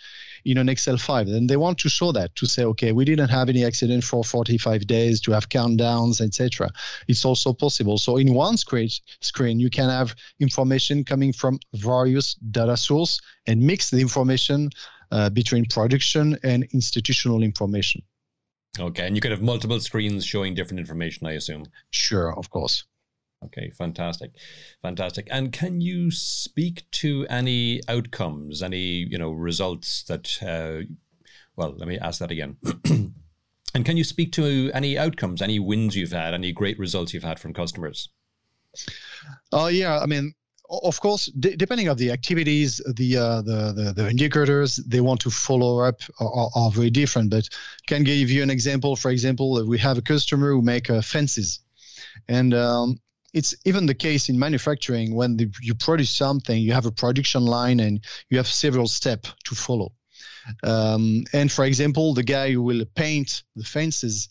in 0.46 0.58
an 0.58 0.70
Excel 0.70 0.98
file, 0.98 1.30
and 1.30 1.50
they 1.50 1.58
want 1.58 1.78
to 1.80 1.90
show 1.90 2.12
that 2.12 2.36
to 2.36 2.46
say, 2.46 2.64
okay, 2.66 2.92
we 2.92 3.06
didn't 3.06 3.30
have 3.30 3.50
any 3.50 3.64
accident 3.66 4.04
for 4.04 4.24
45 4.24 4.88
days 4.88 5.22
to 5.22 5.32
have 5.32 5.50
countdowns, 5.50 6.22
etc. 6.22 6.70
It's 7.08 7.26
also 7.26 7.54
possible. 7.54 7.98
So 7.98 8.18
in 8.18 8.34
one 8.34 8.58
screen, 8.58 8.90
screen 9.22 9.60
you 9.60 9.70
can 9.70 9.90
have 9.90 10.16
information 10.40 11.04
coming 11.04 11.34
from 11.34 11.60
various 11.74 12.36
data 12.52 12.78
source 12.78 13.20
and 13.48 13.62
mix 13.62 13.90
the 13.90 14.02
information 14.02 14.70
uh, 15.12 15.30
between 15.30 15.66
production 15.66 16.38
and 16.44 16.64
institutional 16.74 17.44
information. 17.44 18.02
Okay, 18.80 19.06
and 19.06 19.16
you 19.16 19.22
could 19.22 19.32
have 19.32 19.44
multiple 19.44 19.80
screens 19.80 20.26
showing 20.26 20.56
different 20.56 20.80
information, 20.80 21.28
I 21.28 21.34
assume. 21.34 21.66
Sure, 21.92 22.36
of 22.36 22.50
course. 22.50 22.84
Okay, 23.46 23.72
fantastic, 23.72 24.32
fantastic. 24.82 25.28
And 25.30 25.52
can 25.52 25.82
you 25.82 26.12
speak 26.12 26.90
to 26.92 27.26
any 27.30 27.82
outcomes, 27.88 28.64
any 28.64 29.08
you 29.10 29.18
know 29.18 29.32
results 29.32 30.04
that? 30.04 30.42
Uh, 30.42 30.88
well, 31.56 31.76
let 31.78 31.88
me 31.88 32.00
ask 32.00 32.20
that 32.20 32.32
again. 32.32 32.58
and 33.76 33.86
can 33.86 33.98
you 33.98 34.04
speak 34.04 34.32
to 34.34 34.72
any 34.74 34.98
outcomes, 34.98 35.42
any 35.42 35.60
wins 35.60 35.96
you've 35.96 36.12
had, 36.12 36.34
any 36.34 36.52
great 36.52 36.80
results 36.80 37.14
you've 37.14 37.24
had 37.24 37.40
from 37.40 37.54
customers? 37.54 38.10
Oh 39.52 39.68
yeah, 39.68 40.00
I 40.00 40.06
mean, 40.08 40.34
of 40.70 41.00
course, 41.00 41.28
d- 41.40 41.56
depending 41.56 41.90
on 41.90 41.98
the 41.98 42.12
activities, 42.12 42.82
the, 42.96 43.18
uh, 43.18 43.42
the, 43.42 43.74
the 43.74 43.94
the 43.96 44.10
indicators 44.10 44.78
they 44.78 45.02
want 45.02 45.22
to 45.22 45.30
follow 45.30 45.80
up 45.80 46.02
are, 46.20 46.50
are, 46.56 46.72
very 46.72 46.90
different. 46.90 47.30
But 47.30 47.50
can 47.88 48.04
give 48.04 48.32
you 48.32 48.42
an 48.42 48.50
example. 48.50 48.96
For 48.96 49.12
example, 49.12 49.66
we 49.68 49.78
have 49.80 49.98
a 49.98 50.02
customer 50.02 50.52
who 50.52 50.62
make 50.62 50.90
uh, 50.90 51.02
fences, 51.02 51.60
and 52.28 52.54
um, 52.54 53.00
it's 53.34 53.56
even 53.66 53.86
the 53.86 53.96
case 53.96 54.30
in 54.30 54.38
manufacturing 54.38 55.16
when 55.16 55.38
the, 55.38 55.52
you 55.62 55.74
produce 55.74 56.12
something, 56.12 56.62
you 56.62 56.72
have 56.72 56.86
a 56.86 56.92
production 56.92 57.44
line 57.46 57.80
and 57.80 58.06
you 58.30 58.38
have 58.38 58.48
several 58.48 58.88
steps 58.88 59.34
to 59.46 59.56
follow. 59.56 59.92
Um, 60.64 61.24
and 61.34 61.52
for 61.52 61.66
example, 61.66 62.14
the 62.14 62.24
guy 62.24 62.52
who 62.52 62.62
will 62.62 62.86
paint 62.96 63.44
the 63.56 63.64
fences, 63.64 64.30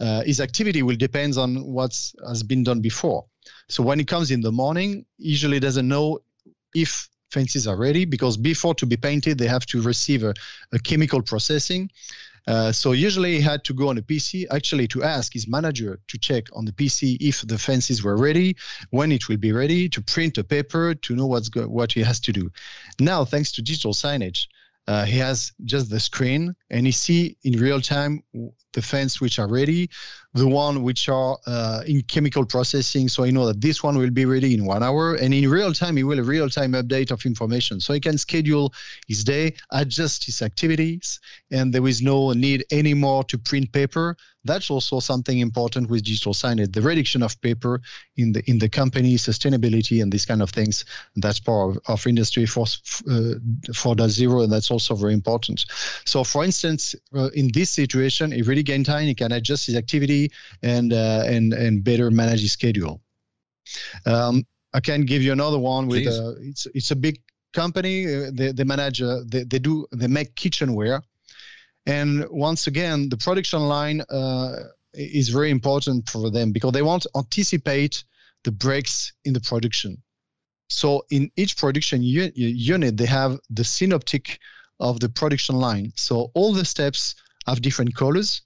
uh, 0.00 0.22
his 0.22 0.40
activity 0.40 0.82
will 0.82 0.96
depend 0.96 1.38
on 1.38 1.64
what 1.64 1.98
has 2.26 2.42
been 2.42 2.62
done 2.62 2.80
before. 2.80 3.24
So 3.68 3.82
when 3.82 3.98
he 3.98 4.04
comes 4.04 4.30
in 4.30 4.40
the 4.40 4.52
morning, 4.52 5.06
usually 5.18 5.60
doesn't 5.60 5.88
know 5.88 6.20
if 6.74 7.08
fences 7.30 7.66
are 7.66 7.76
ready 7.76 8.04
because 8.04 8.36
before 8.36 8.74
to 8.74 8.86
be 8.86 8.96
painted, 8.96 9.38
they 9.38 9.46
have 9.46 9.64
to 9.66 9.80
receive 9.80 10.22
a, 10.22 10.34
a 10.72 10.78
chemical 10.78 11.22
processing. 11.22 11.90
Uh, 12.46 12.72
so 12.72 12.92
usually 12.92 13.36
he 13.36 13.40
had 13.40 13.64
to 13.64 13.72
go 13.72 13.88
on 13.88 13.98
a 13.98 14.02
PC 14.02 14.46
actually 14.50 14.88
to 14.88 15.02
ask 15.02 15.32
his 15.32 15.46
manager 15.46 16.00
to 16.08 16.18
check 16.18 16.44
on 16.54 16.64
the 16.64 16.72
PC 16.72 17.16
if 17.20 17.46
the 17.46 17.58
fences 17.58 18.02
were 18.02 18.16
ready, 18.16 18.56
when 18.90 19.12
it 19.12 19.28
will 19.28 19.36
be 19.36 19.52
ready, 19.52 19.88
to 19.88 20.02
print 20.02 20.38
a 20.38 20.44
paper 20.44 20.94
to 20.94 21.14
know 21.14 21.26
what's 21.26 21.48
go- 21.48 21.68
what 21.68 21.92
he 21.92 22.00
has 22.00 22.20
to 22.20 22.32
do. 22.32 22.50
Now, 22.98 23.24
thanks 23.24 23.52
to 23.52 23.62
digital 23.62 23.92
signage, 23.92 24.46
uh, 24.88 25.04
he 25.04 25.18
has 25.18 25.52
just 25.64 25.90
the 25.90 26.00
screen 26.00 26.54
and 26.70 26.86
he 26.86 26.92
see 26.92 27.36
in 27.44 27.58
real 27.58 27.80
time 27.80 28.22
the 28.72 28.82
fence 28.82 29.20
which 29.20 29.38
are 29.38 29.48
ready, 29.48 29.90
the 30.34 30.48
one 30.48 30.82
which 30.82 31.08
are 31.08 31.38
uh, 31.46 31.82
in 31.86 32.02
chemical 32.02 32.44
processing. 32.44 33.08
So 33.08 33.24
I 33.24 33.30
know 33.30 33.46
that 33.46 33.60
this 33.60 33.82
one 33.82 33.98
will 33.98 34.10
be 34.10 34.24
ready 34.24 34.54
in 34.54 34.64
one 34.64 34.82
hour, 34.82 35.14
and 35.14 35.34
in 35.34 35.48
real 35.50 35.72
time, 35.72 35.96
he 35.96 36.04
will 36.04 36.18
a 36.18 36.22
real 36.22 36.48
time 36.48 36.72
update 36.72 37.10
of 37.10 37.24
information. 37.26 37.80
So 37.80 37.92
he 37.92 38.00
can 38.00 38.18
schedule 38.18 38.72
his 39.08 39.24
day, 39.24 39.54
adjust 39.70 40.24
his 40.24 40.42
activities, 40.42 41.20
and 41.50 41.72
there 41.72 41.86
is 41.86 42.02
no 42.02 42.32
need 42.32 42.64
anymore 42.70 43.24
to 43.24 43.38
print 43.38 43.72
paper. 43.72 44.16
That's 44.44 44.70
also 44.70 44.98
something 44.98 45.38
important 45.38 45.88
with 45.88 46.02
digital 46.02 46.32
signage: 46.32 46.72
the 46.72 46.82
reduction 46.82 47.22
of 47.22 47.40
paper 47.42 47.80
in 48.16 48.32
the 48.32 48.42
in 48.50 48.58
the 48.58 48.68
company, 48.68 49.14
sustainability, 49.14 50.02
and 50.02 50.10
these 50.12 50.26
kind 50.26 50.42
of 50.42 50.50
things. 50.50 50.84
That's 51.14 51.38
part 51.38 51.76
of, 51.76 51.82
of 51.86 52.06
Industry 52.06 52.46
4, 52.46 52.62
uh, 52.62 53.14
4.0, 53.70 54.42
and 54.44 54.52
that's 54.52 54.70
also 54.70 54.94
very 54.96 55.12
important. 55.12 55.64
So, 56.06 56.24
for 56.24 56.44
instance, 56.44 56.94
uh, 57.14 57.28
in 57.34 57.50
this 57.52 57.70
situation, 57.70 58.32
it 58.32 58.46
really 58.46 58.61
gain 58.62 58.84
time. 58.84 59.06
He 59.06 59.14
can 59.14 59.32
adjust 59.32 59.66
his 59.66 59.76
activity 59.76 60.30
and 60.62 60.92
uh, 60.92 61.24
and 61.26 61.52
and 61.52 61.84
better 61.84 62.10
manage 62.10 62.40
his 62.40 62.52
schedule. 62.52 63.00
Um, 64.06 64.44
I 64.74 64.80
can 64.80 65.04
give 65.04 65.22
you 65.22 65.32
another 65.32 65.58
one 65.58 65.86
with 65.86 66.06
uh, 66.06 66.34
it's 66.40 66.66
it's 66.74 66.90
a 66.90 66.96
big 66.96 67.20
company. 67.52 68.06
Uh, 68.06 68.30
they 68.32 68.52
they 68.52 68.64
manage 68.64 69.02
uh, 69.02 69.20
they 69.26 69.44
they 69.44 69.58
do 69.58 69.86
they 69.92 70.06
make 70.06 70.34
kitchenware, 70.34 71.02
and 71.86 72.26
once 72.30 72.66
again 72.66 73.08
the 73.08 73.16
production 73.16 73.60
line 73.60 74.02
uh, 74.10 74.56
is 74.94 75.28
very 75.28 75.50
important 75.50 76.08
for 76.08 76.30
them 76.30 76.52
because 76.52 76.72
they 76.72 76.82
want 76.82 77.02
to 77.02 77.10
anticipate 77.16 78.04
the 78.44 78.52
breaks 78.52 79.12
in 79.24 79.32
the 79.32 79.40
production. 79.40 80.02
So 80.68 81.04
in 81.10 81.30
each 81.36 81.56
production 81.56 82.02
u- 82.02 82.32
unit, 82.34 82.96
they 82.96 83.06
have 83.06 83.38
the 83.50 83.64
synoptic 83.64 84.38
of 84.80 85.00
the 85.00 85.08
production 85.08 85.56
line. 85.56 85.92
So 85.96 86.30
all 86.34 86.52
the 86.52 86.64
steps 86.64 87.14
have 87.46 87.60
different 87.60 87.94
colors 87.94 88.42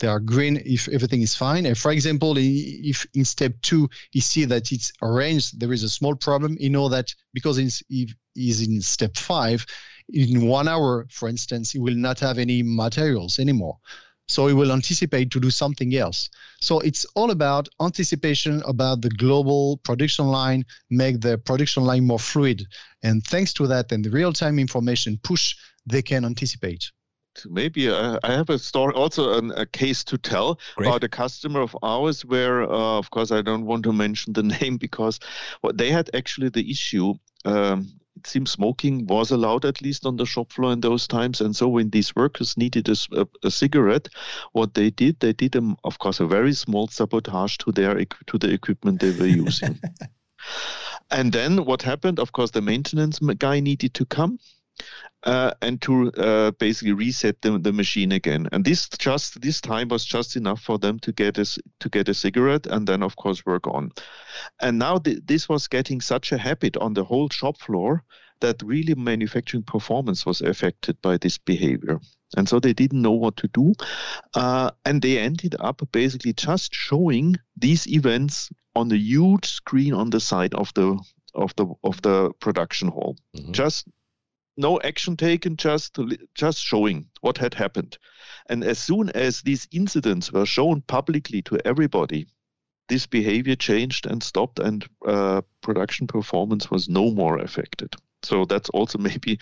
they 0.00 0.08
are 0.08 0.18
green 0.18 0.60
if 0.64 0.88
everything 0.88 1.22
is 1.22 1.34
fine. 1.34 1.66
And 1.66 1.78
for 1.78 1.92
example, 1.92 2.34
if 2.36 3.06
in 3.14 3.24
step 3.24 3.52
two 3.62 3.88
you 4.12 4.20
see 4.20 4.44
that 4.46 4.72
it's 4.72 4.92
orange, 5.00 5.52
there 5.52 5.72
is 5.72 5.84
a 5.84 5.88
small 5.88 6.14
problem. 6.14 6.56
You 6.58 6.70
know 6.70 6.88
that 6.88 7.14
because 7.32 7.58
if 7.58 8.14
he's 8.34 8.66
in 8.66 8.80
step 8.80 9.16
five, 9.16 9.64
in 10.12 10.46
one 10.46 10.66
hour, 10.66 11.06
for 11.10 11.28
instance, 11.28 11.70
he 11.70 11.78
will 11.78 11.94
not 11.94 12.18
have 12.18 12.38
any 12.38 12.62
materials 12.62 13.38
anymore. 13.38 13.78
So 14.26 14.46
he 14.46 14.54
will 14.54 14.72
anticipate 14.72 15.30
to 15.32 15.40
do 15.40 15.50
something 15.50 15.94
else. 15.96 16.30
So 16.60 16.78
it's 16.80 17.04
all 17.16 17.30
about 17.32 17.68
anticipation 17.80 18.62
about 18.64 19.02
the 19.02 19.10
global 19.10 19.78
production 19.78 20.26
line, 20.26 20.64
make 20.88 21.20
the 21.20 21.38
production 21.38 21.82
line 21.82 22.06
more 22.06 22.18
fluid. 22.20 22.64
And 23.02 23.24
thanks 23.24 23.52
to 23.54 23.66
that 23.66 23.90
and 23.92 24.04
the 24.04 24.10
real-time 24.10 24.58
information 24.58 25.18
push, 25.24 25.56
they 25.84 26.02
can 26.02 26.24
anticipate 26.24 26.90
maybe 27.48 27.88
uh, 27.88 28.18
I 28.22 28.32
have 28.32 28.50
a 28.50 28.58
story, 28.58 28.94
also 28.94 29.38
an, 29.38 29.52
a 29.56 29.66
case 29.66 30.04
to 30.04 30.18
tell 30.18 30.58
Great. 30.76 30.88
about 30.88 31.04
a 31.04 31.08
customer 31.08 31.60
of 31.60 31.76
ours 31.82 32.24
where, 32.24 32.62
uh, 32.62 32.98
of 32.98 33.10
course, 33.10 33.30
I 33.30 33.42
don't 33.42 33.66
want 33.66 33.84
to 33.84 33.92
mention 34.04 34.32
the 34.32 34.42
name 34.42 34.76
because 34.76 35.20
what 35.60 35.78
they 35.78 35.90
had 35.90 36.10
actually 36.14 36.48
the 36.48 36.70
issue. 36.70 37.14
Um, 37.44 37.88
it 38.16 38.26
seems 38.26 38.50
smoking 38.50 39.06
was 39.06 39.30
allowed 39.30 39.64
at 39.64 39.80
least 39.80 40.04
on 40.04 40.16
the 40.16 40.26
shop 40.26 40.52
floor 40.52 40.72
in 40.72 40.80
those 40.80 41.06
times, 41.06 41.40
and 41.40 41.56
so 41.56 41.68
when 41.68 41.88
these 41.88 42.14
workers 42.14 42.54
needed 42.56 42.88
a, 42.88 42.96
a, 43.12 43.26
a 43.44 43.50
cigarette, 43.50 44.08
what 44.52 44.74
they 44.74 44.90
did, 44.90 45.18
they 45.20 45.32
did, 45.32 45.56
um, 45.56 45.76
of 45.84 45.98
course, 46.00 46.20
a 46.20 46.26
very 46.26 46.52
small 46.52 46.86
sabotage 46.88 47.56
to 47.58 47.72
their 47.72 48.04
to 48.26 48.36
the 48.36 48.52
equipment 48.52 49.00
they 49.00 49.12
were 49.12 49.26
using. 49.26 49.80
and 51.10 51.32
then 51.32 51.64
what 51.64 51.80
happened? 51.80 52.18
Of 52.18 52.32
course, 52.32 52.50
the 52.50 52.60
maintenance 52.60 53.20
guy 53.38 53.60
needed 53.60 53.94
to 53.94 54.04
come 54.04 54.38
uh, 55.24 55.52
and 55.60 55.80
to 55.82 56.10
uh, 56.12 56.50
basically 56.52 56.92
reset 56.92 57.40
the, 57.42 57.58
the 57.58 57.72
machine 57.72 58.12
again. 58.12 58.48
And 58.52 58.64
this 58.64 58.88
just 58.88 59.40
this 59.40 59.60
time 59.60 59.88
was 59.88 60.04
just 60.04 60.36
enough 60.36 60.60
for 60.60 60.78
them 60.78 60.98
to 61.00 61.12
get 61.12 61.38
a 61.38 61.44
to 61.80 61.88
get 61.88 62.08
a 62.08 62.14
cigarette 62.14 62.66
and 62.66 62.86
then 62.86 63.02
of 63.02 63.16
course 63.16 63.44
work 63.44 63.66
on. 63.66 63.90
And 64.60 64.78
now 64.78 64.98
th- 64.98 65.20
this 65.26 65.48
was 65.48 65.68
getting 65.68 66.00
such 66.00 66.32
a 66.32 66.38
habit 66.38 66.76
on 66.76 66.94
the 66.94 67.04
whole 67.04 67.28
shop 67.28 67.58
floor 67.58 68.02
that 68.40 68.62
really 68.62 68.94
manufacturing 68.94 69.62
performance 69.62 70.24
was 70.24 70.40
affected 70.40 71.00
by 71.02 71.18
this 71.18 71.36
behavior. 71.36 72.00
And 72.36 72.48
so 72.48 72.58
they 72.58 72.72
didn't 72.72 73.02
know 73.02 73.12
what 73.12 73.36
to 73.38 73.48
do. 73.48 73.74
Uh, 74.34 74.70
and 74.84 75.02
they 75.02 75.18
ended 75.18 75.56
up 75.60 75.82
basically 75.92 76.32
just 76.32 76.74
showing 76.74 77.36
these 77.56 77.86
events 77.86 78.50
on 78.76 78.90
a 78.92 78.96
huge 78.96 79.46
screen 79.46 79.92
on 79.92 80.10
the 80.10 80.20
side 80.20 80.54
of 80.54 80.72
the 80.74 80.98
of 81.34 81.54
the 81.56 81.66
of 81.84 82.00
the 82.02 82.32
production 82.40 82.88
hall. 82.88 83.16
Mm-hmm. 83.36 83.52
Just 83.52 83.86
no 84.60 84.80
action 84.82 85.16
taken, 85.16 85.56
just 85.56 85.98
just 86.34 86.60
showing 86.60 87.06
what 87.20 87.38
had 87.38 87.54
happened. 87.54 87.98
And 88.48 88.64
as 88.64 88.78
soon 88.78 89.10
as 89.10 89.42
these 89.42 89.68
incidents 89.72 90.32
were 90.32 90.46
shown 90.46 90.82
publicly 90.82 91.42
to 91.42 91.58
everybody, 91.64 92.26
this 92.88 93.06
behavior 93.06 93.56
changed 93.56 94.06
and 94.06 94.22
stopped, 94.22 94.58
and 94.58 94.86
uh, 95.06 95.42
production 95.62 96.06
performance 96.06 96.70
was 96.70 96.88
no 96.88 97.10
more 97.10 97.38
affected. 97.38 97.94
So 98.22 98.44
that's 98.44 98.68
also 98.70 98.98
maybe 99.10 99.38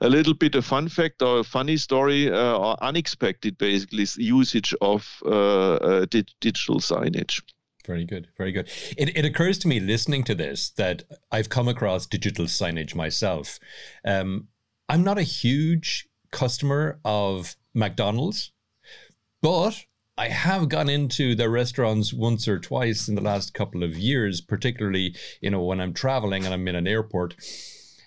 a 0.00 0.08
little 0.08 0.34
bit 0.34 0.54
a 0.54 0.62
fun 0.62 0.88
fact 0.88 1.22
or 1.22 1.40
a 1.40 1.44
funny 1.44 1.76
story 1.76 2.30
uh, 2.30 2.58
or 2.58 2.82
unexpected, 2.82 3.58
basically, 3.58 4.06
usage 4.16 4.74
of 4.80 5.22
uh, 5.24 5.74
uh 5.74 6.06
di- 6.06 6.26
digital 6.40 6.80
signage. 6.80 7.42
Very 7.86 8.04
good. 8.04 8.28
Very 8.36 8.50
good. 8.50 8.68
It, 8.98 9.16
it 9.16 9.24
occurs 9.24 9.58
to 9.58 9.68
me 9.68 9.78
listening 9.78 10.24
to 10.24 10.34
this 10.34 10.70
that 10.70 11.04
I've 11.30 11.48
come 11.48 11.68
across 11.68 12.06
digital 12.06 12.46
signage 12.46 12.96
myself. 12.96 13.60
Um, 14.04 14.48
I'm 14.88 15.02
not 15.02 15.18
a 15.18 15.22
huge 15.22 16.08
customer 16.30 17.00
of 17.04 17.56
McDonald's, 17.74 18.52
but 19.42 19.84
I 20.18 20.28
have 20.28 20.68
gone 20.68 20.88
into 20.88 21.34
their 21.34 21.50
restaurants 21.50 22.12
once 22.12 22.48
or 22.48 22.58
twice 22.58 23.08
in 23.08 23.16
the 23.16 23.20
last 23.20 23.52
couple 23.52 23.82
of 23.82 23.98
years, 23.98 24.40
particularly, 24.40 25.14
you 25.40 25.50
know, 25.50 25.62
when 25.62 25.80
I'm 25.80 25.92
traveling 25.92 26.44
and 26.44 26.54
I'm 26.54 26.66
in 26.68 26.74
an 26.74 26.86
airport. 26.86 27.34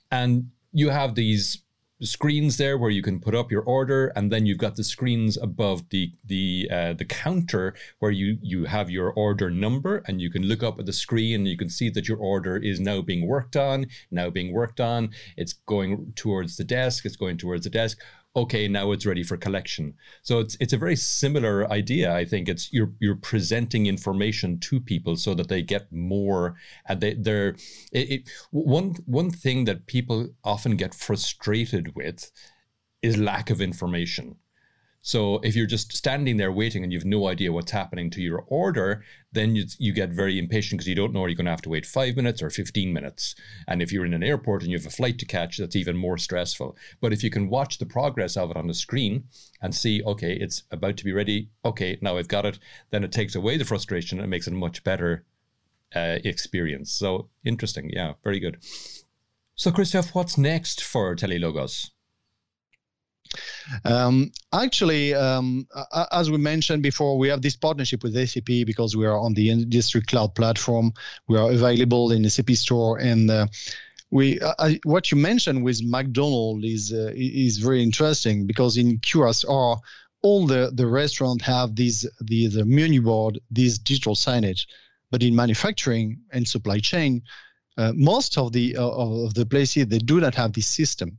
And 0.10 0.52
you 0.72 0.90
have 0.90 1.16
these 1.16 1.64
screens 2.02 2.58
there 2.58 2.78
where 2.78 2.90
you 2.90 3.02
can 3.02 3.20
put 3.20 3.36
up 3.36 3.52
your 3.52 3.64
order, 3.64 4.08
and 4.16 4.32
then 4.32 4.46
you've 4.46 4.58
got 4.58 4.76
the 4.76 4.84
screens 4.84 5.38
above 5.38 5.90
the 5.90 6.12
the 6.26 6.70
uh, 6.72 6.94
the 6.94 7.06
counter 7.06 7.76
where 8.00 8.12
you 8.12 8.38
you 8.42 8.66
have 8.66 8.90
your 8.90 9.12
order 9.12 9.50
number, 9.50 10.04
and 10.08 10.22
you 10.22 10.30
can 10.30 10.44
look 10.44 10.64
up 10.64 10.80
at 10.80 10.86
the 10.86 10.94
screen 10.94 11.36
and 11.36 11.48
you 11.48 11.58
can 11.58 11.70
see 11.70 11.90
that 11.90 12.08
your 12.08 12.18
order 12.18 12.58
is 12.58 12.80
now 12.80 13.02
being 13.02 13.28
worked 13.28 13.56
on, 13.56 13.88
now 14.12 14.30
being 14.30 14.54
worked 14.54 14.80
on. 14.80 15.10
It's 15.38 15.54
going 15.54 16.14
towards 16.16 16.58
the 16.58 16.64
desk. 16.64 17.06
It's 17.06 17.16
going 17.16 17.38
towards 17.38 17.64
the 17.64 17.70
desk 17.70 18.00
okay, 18.36 18.68
now 18.68 18.92
it's 18.92 19.06
ready 19.06 19.24
for 19.24 19.38
collection. 19.38 19.94
So 20.22 20.40
it's 20.40 20.56
it's 20.60 20.74
a 20.74 20.78
very 20.78 20.96
similar 20.96 21.70
idea. 21.72 22.14
I 22.14 22.26
think 22.26 22.48
it's 22.48 22.72
you're 22.72 22.92
you're 23.00 23.16
presenting 23.16 23.86
information 23.88 24.60
to 24.62 24.80
people 24.80 25.16
so 25.16 25.34
that 25.34 25.48
they 25.50 25.62
get 25.62 25.92
more, 25.92 26.56
and 26.88 27.02
they 27.02 27.14
they're 27.16 27.56
it, 27.92 28.12
it, 28.12 28.30
one 28.52 28.96
one 29.06 29.32
thing 29.32 29.66
that 29.66 29.88
people 29.88 30.30
often 30.44 30.78
get 30.78 30.94
frustrated 30.94 31.96
with 31.96 32.32
is 33.02 33.18
lack 33.18 33.50
of 33.50 33.62
information. 33.62 34.36
So 35.02 35.40
if 35.44 35.56
you're 35.56 35.66
just 35.66 35.96
standing 35.96 36.38
there 36.38 36.52
waiting 36.52 36.84
and 36.84 36.92
you've 36.92 37.06
no 37.06 37.28
idea 37.28 37.54
what's 37.54 37.72
happening 37.72 38.10
to 38.12 38.22
your 38.22 38.44
order, 38.48 39.04
then 39.32 39.56
you, 39.56 39.66
you 39.78 39.94
get 39.94 40.10
very 40.10 40.38
impatient 40.38 40.80
because 40.80 40.88
you 40.88 40.96
don't 40.96 41.14
know 41.14 41.24
are 41.24 41.30
you 41.30 41.36
going 41.36 41.46
to 41.46 41.52
have 41.52 41.62
to 41.62 41.70
wait 41.70 41.86
five 41.86 42.16
minutes 42.18 42.42
or 42.42 42.50
15 42.50 42.92
minutes. 42.92 43.34
And 43.68 43.82
if 43.82 43.94
you're 43.94 44.06
in 44.06 44.14
an 44.14 44.24
airport 44.24 44.62
and 44.62 44.72
you 44.72 44.78
have 44.78 44.86
a 44.86 44.90
flight 44.90 45.18
to 45.20 45.26
catch, 45.26 45.58
that's 45.58 45.76
even 45.76 45.96
more 45.96 46.18
stressful. 46.18 46.76
But 47.00 47.14
if 47.14 47.24
you 47.24 47.30
can 47.30 47.50
watch 47.50 47.78
the 47.78 47.86
progress 47.86 48.36
of 48.36 48.52
it 48.52 48.58
on 48.58 48.68
the 48.68 48.74
screen 48.74 49.24
and 49.62 49.74
see, 49.74 50.04
okay, 50.04 50.34
it's 50.34 50.64
about 50.72 50.98
to 50.98 51.06
be 51.06 51.14
ready. 51.14 51.50
Okay, 51.64 51.98
now 52.02 52.18
I've 52.18 52.28
got 52.28 52.46
it. 52.46 52.60
Then 52.92 53.04
it 53.04 53.12
takes 53.12 53.36
away 53.36 53.58
the 53.58 53.66
frustration 53.66 54.20
and 54.20 54.26
it 54.26 54.30
makes 54.30 54.48
it 54.48 54.54
a 54.54 54.58
much 54.58 54.84
better 54.84 55.24
uh, 55.96 56.18
experience. 56.26 56.92
So 56.92 57.30
interesting. 57.46 57.90
Yeah, 57.94 58.14
very 58.24 58.40
good. 58.40 58.58
So, 59.56 59.72
Christoph, 59.72 60.16
what's 60.16 60.38
next 60.38 60.82
for 60.82 61.16
Telelogos? 61.16 61.90
Um, 63.86 64.32
actually, 64.54 65.14
um, 65.14 65.68
as 66.12 66.32
we 66.32 66.38
mentioned 66.38 66.84
before, 66.84 67.18
we 67.18 67.28
have 67.30 67.42
this 67.42 67.56
partnership 67.56 68.04
with 68.04 68.16
SAP 68.28 68.66
because 68.66 68.96
we 68.96 69.06
are 69.06 69.18
on 69.18 69.34
the 69.34 69.50
industry 69.50 70.02
cloud 70.02 70.36
platform. 70.36 70.94
We 71.28 71.38
are 71.38 71.52
available 71.52 72.12
in 72.12 72.24
the 72.24 72.30
SAP 72.30 72.52
store, 72.52 72.98
and 72.98 73.30
uh, 73.30 73.48
we 74.12 74.40
uh, 74.40 74.74
what 74.84 75.12
you 75.12 75.18
mentioned 75.18 75.64
with 75.64 75.84
McDonald 75.84 76.64
is 76.64 76.92
uh, 76.92 77.12
is 77.16 77.58
very 77.58 77.84
interesting 77.84 78.48
because 78.48 78.78
in 78.78 79.00
QSR, 79.00 79.78
all 80.22 80.48
the 80.48 80.72
the 80.74 80.88
restaurant 80.88 81.42
have 81.44 81.76
these 81.76 82.08
the 82.22 82.48
the 82.48 82.66
menu 82.66 83.02
board, 83.02 83.40
these 83.52 83.78
digital 83.78 84.16
signage, 84.16 84.66
but 85.12 85.24
in 85.24 85.36
manufacturing 85.36 86.20
and 86.32 86.48
supply 86.48 86.80
chain. 86.80 87.22
Uh, 87.78 87.94
most 87.96 88.38
of 88.38 88.52
the 88.52 88.76
uh, 88.76 88.88
of 88.88 89.34
the 89.34 89.46
places 89.46 89.88
they 89.88 90.00
do 90.00 90.20
not 90.20 90.36
have 90.36 90.52
this 90.54 90.68
system. 90.68 91.18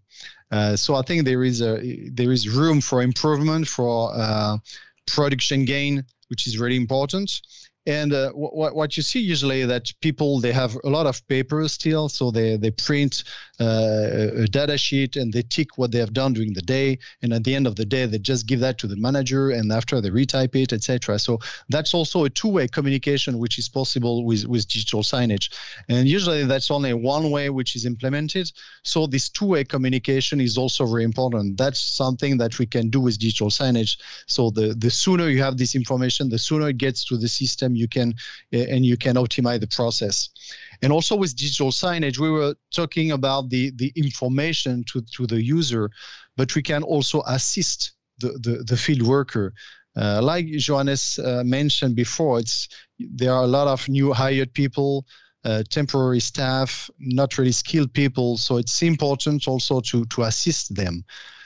Uh, 0.50 0.76
so 0.76 0.94
I 0.94 1.02
think 1.02 1.24
there 1.24 1.44
is 1.44 1.62
a 1.62 2.08
there 2.10 2.32
is 2.32 2.48
room 2.48 2.80
for 2.80 3.02
improvement 3.02 3.66
for 3.66 4.12
uh, 4.14 4.58
production 5.06 5.64
gain, 5.64 6.04
which 6.28 6.46
is 6.46 6.58
really 6.58 6.76
important. 6.76 7.40
And 7.86 8.12
uh, 8.12 8.30
what, 8.32 8.74
what 8.74 8.96
you 8.96 9.02
see 9.02 9.20
usually 9.20 9.64
that 9.64 9.90
people 10.00 10.38
they 10.40 10.52
have 10.52 10.76
a 10.84 10.90
lot 10.90 11.06
of 11.06 11.26
paper 11.28 11.66
still, 11.68 12.08
so 12.08 12.30
they 12.30 12.56
they 12.56 12.70
print 12.70 13.24
Uh, 13.60 14.30
a 14.36 14.46
data 14.46 14.78
sheet 14.78 15.16
and 15.16 15.34
they 15.34 15.42
tick 15.42 15.76
what 15.76 15.92
they 15.92 15.98
have 15.98 16.14
done 16.14 16.32
during 16.32 16.54
the 16.54 16.62
day, 16.62 16.98
and 17.20 17.32
at 17.32 17.44
the 17.44 17.54
end 17.54 17.66
of 17.66 17.76
the 17.76 17.84
day 17.84 18.06
they 18.06 18.18
just 18.18 18.46
give 18.46 18.58
that 18.58 18.78
to 18.78 18.86
the 18.86 18.96
manager, 18.96 19.50
and 19.50 19.70
after 19.70 20.00
they 20.00 20.08
retype 20.08 20.54
it, 20.56 20.72
etc. 20.72 21.18
So 21.18 21.38
that's 21.68 21.92
also 21.92 22.24
a 22.24 22.30
two-way 22.30 22.68
communication 22.68 23.38
which 23.38 23.58
is 23.58 23.68
possible 23.68 24.24
with 24.24 24.46
with 24.46 24.66
digital 24.66 25.02
signage, 25.02 25.52
and 25.88 26.08
usually 26.08 26.44
that's 26.44 26.70
only 26.70 26.94
one 26.94 27.30
way 27.30 27.50
which 27.50 27.76
is 27.76 27.84
implemented. 27.84 28.50
So 28.82 29.06
this 29.06 29.28
two-way 29.28 29.64
communication 29.64 30.40
is 30.40 30.56
also 30.56 30.86
very 30.86 31.04
important. 31.04 31.58
That's 31.58 31.80
something 31.80 32.38
that 32.38 32.58
we 32.58 32.64
can 32.64 32.88
do 32.88 33.00
with 33.00 33.18
digital 33.18 33.50
signage. 33.50 33.98
So 34.26 34.50
the 34.50 34.74
the 34.74 34.90
sooner 34.90 35.28
you 35.28 35.42
have 35.42 35.58
this 35.58 35.74
information, 35.74 36.30
the 36.30 36.38
sooner 36.38 36.70
it 36.70 36.78
gets 36.78 37.04
to 37.04 37.18
the 37.18 37.28
system 37.28 37.76
you 37.76 37.88
can 37.88 38.14
and 38.52 38.86
you 38.86 38.96
can 38.96 39.16
optimize 39.16 39.60
the 39.60 39.66
process 39.66 40.30
and 40.82 40.92
also 40.92 41.14
with 41.16 41.36
digital 41.36 41.70
signage 41.70 42.18
we 42.18 42.30
were 42.30 42.54
talking 42.72 43.12
about 43.12 43.50
the 43.50 43.70
the 43.76 43.92
information 43.96 44.84
to 44.84 45.00
to 45.12 45.26
the 45.26 45.42
user 45.42 45.90
but 46.36 46.54
we 46.54 46.62
can 46.62 46.82
also 46.82 47.22
assist 47.26 47.92
the 48.18 48.28
the, 48.42 48.64
the 48.64 48.76
field 48.76 49.02
worker 49.02 49.52
uh, 49.96 50.20
like 50.22 50.46
Johannes 50.46 51.18
uh, 51.18 51.42
mentioned 51.44 51.96
before, 51.96 52.38
it's 52.38 52.68
there 52.98 53.32
are 53.32 53.42
a 53.42 53.48
lot 53.48 53.66
of 53.66 53.88
new 53.88 54.12
hired 54.12 54.52
people, 54.54 55.06
uh, 55.44 55.62
temporary 55.68 56.20
staff, 56.20 56.88
not 56.98 57.38
really 57.38 57.52
skilled 57.52 57.92
people. 57.92 58.36
So 58.36 58.58
it's 58.58 58.82
important 58.82 59.48
also 59.48 59.80
to 59.80 60.04
to 60.06 60.22
assist 60.22 60.74
them. 60.74 61.04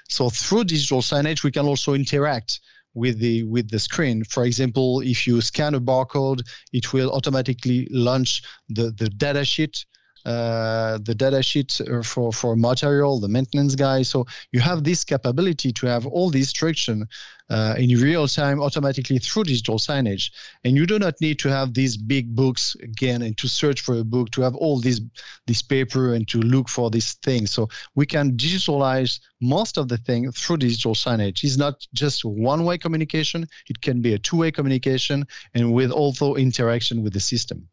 So 0.09 0.29
through 0.29 0.65
digital 0.65 1.01
signage, 1.01 1.43
we 1.43 1.51
can 1.51 1.67
also 1.67 1.95
interact 1.95 2.61
with 2.95 3.19
the 3.19 3.43
with 3.45 3.71
the 3.71 3.79
screen. 3.79 4.25
For 4.25 4.45
example, 4.45 5.01
if 5.01 5.27
you 5.27 5.41
scan 5.41 5.75
a 5.75 5.81
barcode, 5.81 6.43
it 6.73 6.93
will 6.93 7.11
automatically 7.13 7.89
launch 7.91 8.43
the 8.69 8.93
the 8.97 9.09
data 9.09 9.45
sheet 9.45 9.85
uh, 10.25 10.99
the 11.03 11.15
data 11.15 11.43
sheet 11.43 11.81
uh, 11.81 12.03
for 12.03 12.33
for 12.33 12.57
material, 12.57 13.21
the 13.21 13.29
maintenance 13.29 13.75
guy. 13.75 14.03
So 14.03 14.27
you 14.53 14.61
have 14.61 14.85
this 14.85 15.05
capability 15.05 15.73
to 15.73 15.87
have 15.87 16.07
all 16.07 16.31
this 16.31 16.45
instruction 16.55 17.09
uh, 17.51 17.75
in 17.77 17.91
real 18.01 18.27
time 18.27 18.61
automatically 18.61 19.19
through 19.19 19.45
digital 19.45 19.79
signage, 19.79 20.31
and 20.65 20.77
you 20.77 20.87
do 20.87 20.99
not 20.99 21.21
need 21.21 21.39
to 21.41 21.49
have 21.49 21.75
these 21.75 21.97
big 21.97 22.35
books 22.35 22.75
again 22.83 23.21
and 23.23 23.37
to 23.37 23.49
search 23.49 23.83
for 23.83 23.99
a 23.99 24.05
book 24.05 24.31
to 24.31 24.41
have 24.41 24.55
all 24.55 24.81
this 24.81 25.01
this 25.47 25.61
paper 25.61 26.15
and 26.15 26.27
to 26.29 26.41
look 26.41 26.69
for 26.69 26.91
these 26.91 27.15
things. 27.23 27.51
So 27.51 27.69
we 27.95 28.07
can 28.07 28.37
digitalize 28.37 29.21
most 29.41 29.77
of 29.77 29.89
the 29.89 29.99
thing 29.99 30.31
through 30.33 30.59
digital 30.59 30.95
signage. 30.95 31.45
It's 31.45 31.59
not 31.59 31.87
just 31.93 32.25
one-way 32.25 32.79
communication; 32.79 33.47
it 33.69 33.81
can 33.83 34.01
be 34.01 34.15
a 34.15 34.19
two-way 34.19 34.51
communication 34.51 35.27
and 35.55 35.73
with 35.75 35.91
also 35.91 36.35
interaction 36.35 37.03
with 37.03 37.13
the 37.13 37.21
system. 37.21 37.69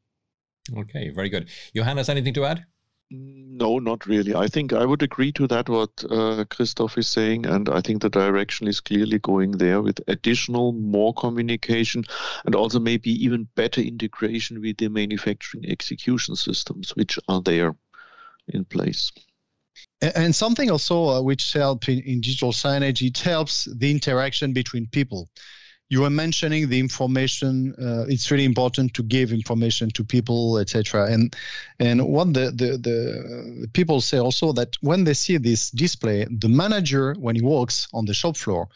Okay, 0.76 1.10
very 1.10 1.30
good. 1.30 1.50
Johannes, 1.76 2.10
anything 2.10 2.34
to 2.36 2.46
add? 2.46 2.66
No, 3.14 3.78
not 3.78 4.06
really. 4.06 4.34
I 4.34 4.48
think 4.48 4.72
I 4.72 4.86
would 4.86 5.04
agree 5.04 5.34
to 5.34 5.46
that 5.48 5.68
what 5.68 5.90
uh, 6.10 6.46
Christoph 6.50 6.98
is 6.98 7.10
saying, 7.10 7.46
and 7.46 7.68
I 7.68 7.82
think 7.82 8.02
the 8.02 8.10
direction 8.10 8.68
is 8.68 8.80
clearly 8.80 9.20
going 9.20 9.52
there 9.52 9.82
with 9.82 10.00
additional 10.08 10.72
more 10.72 11.14
communication 11.14 12.06
and 12.46 12.56
also 12.56 12.80
maybe 12.80 13.12
even 13.12 13.50
better 13.56 13.82
integration 13.82 14.62
with 14.62 14.78
the 14.78 14.88
manufacturing 14.88 15.66
execution 15.70 16.38
systems 16.38 16.96
which 16.96 17.20
are 17.28 17.42
there 17.42 17.76
in 18.48 18.64
place. 18.64 19.12
And 20.02 20.34
something 20.34 20.72
also 20.72 21.10
uh, 21.10 21.22
which 21.22 21.52
helps 21.52 21.90
in, 21.90 22.00
in 22.00 22.22
digital 22.22 22.54
signage, 22.54 23.06
it 23.06 23.18
helps 23.18 23.68
the 23.76 23.92
interaction 23.92 24.54
between 24.54 24.88
people 24.88 25.28
you 25.92 26.00
were 26.02 26.10
mentioning 26.10 26.70
the 26.70 26.80
information 26.80 27.76
uh, 27.86 28.06
it's 28.08 28.32
really 28.32 28.46
important 28.46 28.94
to 28.94 29.04
give 29.04 29.34
information 29.34 29.90
to 29.92 30.04
people 30.04 30.58
etc 30.58 31.06
and 31.12 31.36
and 31.80 31.98
what 32.08 32.34
the, 32.34 32.46
the 32.62 32.70
the 32.78 33.68
people 33.74 34.00
say 34.00 34.18
also 34.18 34.54
that 34.54 34.70
when 34.82 35.04
they 35.04 35.14
see 35.14 35.38
this 35.38 35.70
display 35.72 36.26
the 36.44 36.50
manager 36.50 37.14
when 37.20 37.36
he 37.36 37.42
walks 37.42 37.88
on 37.94 38.06
the 38.06 38.14
shop 38.14 38.38
floor 38.38 38.68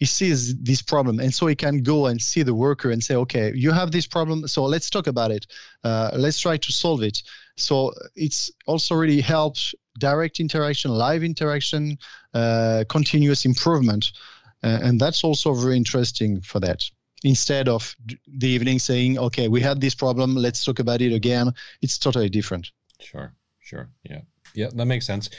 he 0.00 0.06
sees 0.06 0.56
this 0.56 0.80
problem. 0.80 1.20
And 1.20 1.32
so 1.32 1.46
he 1.46 1.54
can 1.54 1.82
go 1.82 2.06
and 2.06 2.20
see 2.20 2.42
the 2.42 2.54
worker 2.54 2.90
and 2.90 3.04
say 3.04 3.14
okay 3.16 3.52
you 3.54 3.70
have 3.70 3.92
this 3.92 4.06
problem 4.06 4.48
so 4.48 4.64
let's 4.64 4.90
talk 4.90 5.06
about 5.06 5.30
it. 5.30 5.46
Uh, 5.84 6.10
let's 6.14 6.40
try 6.40 6.56
to 6.56 6.72
solve 6.72 7.02
it. 7.02 7.22
So 7.56 7.92
it's 8.16 8.50
also 8.66 8.94
really 8.94 9.20
helps 9.20 9.74
direct 9.98 10.40
interaction 10.40 10.90
live 10.90 11.22
interaction 11.22 11.98
uh, 12.32 12.84
continuous 12.88 13.44
improvement. 13.44 14.06
uh, 14.06 14.39
Uh, 14.62 14.80
and 14.82 15.00
that's 15.00 15.24
also 15.24 15.54
very 15.54 15.76
interesting 15.76 16.40
for 16.40 16.60
that. 16.60 16.82
Instead 17.22 17.68
of 17.68 17.94
the 18.26 18.48
evening 18.48 18.78
saying, 18.78 19.18
okay, 19.18 19.48
we 19.48 19.60
had 19.60 19.80
this 19.80 19.94
problem, 19.94 20.34
let's 20.34 20.64
talk 20.64 20.78
about 20.78 21.02
it 21.02 21.12
again, 21.12 21.52
it's 21.82 21.98
totally 21.98 22.30
different. 22.30 22.70
Sure, 23.00 23.34
sure. 23.60 23.90
Yeah. 24.04 24.22
Yeah, 24.54 24.68
that 24.74 24.86
makes 24.86 25.06
sense. 25.06 25.30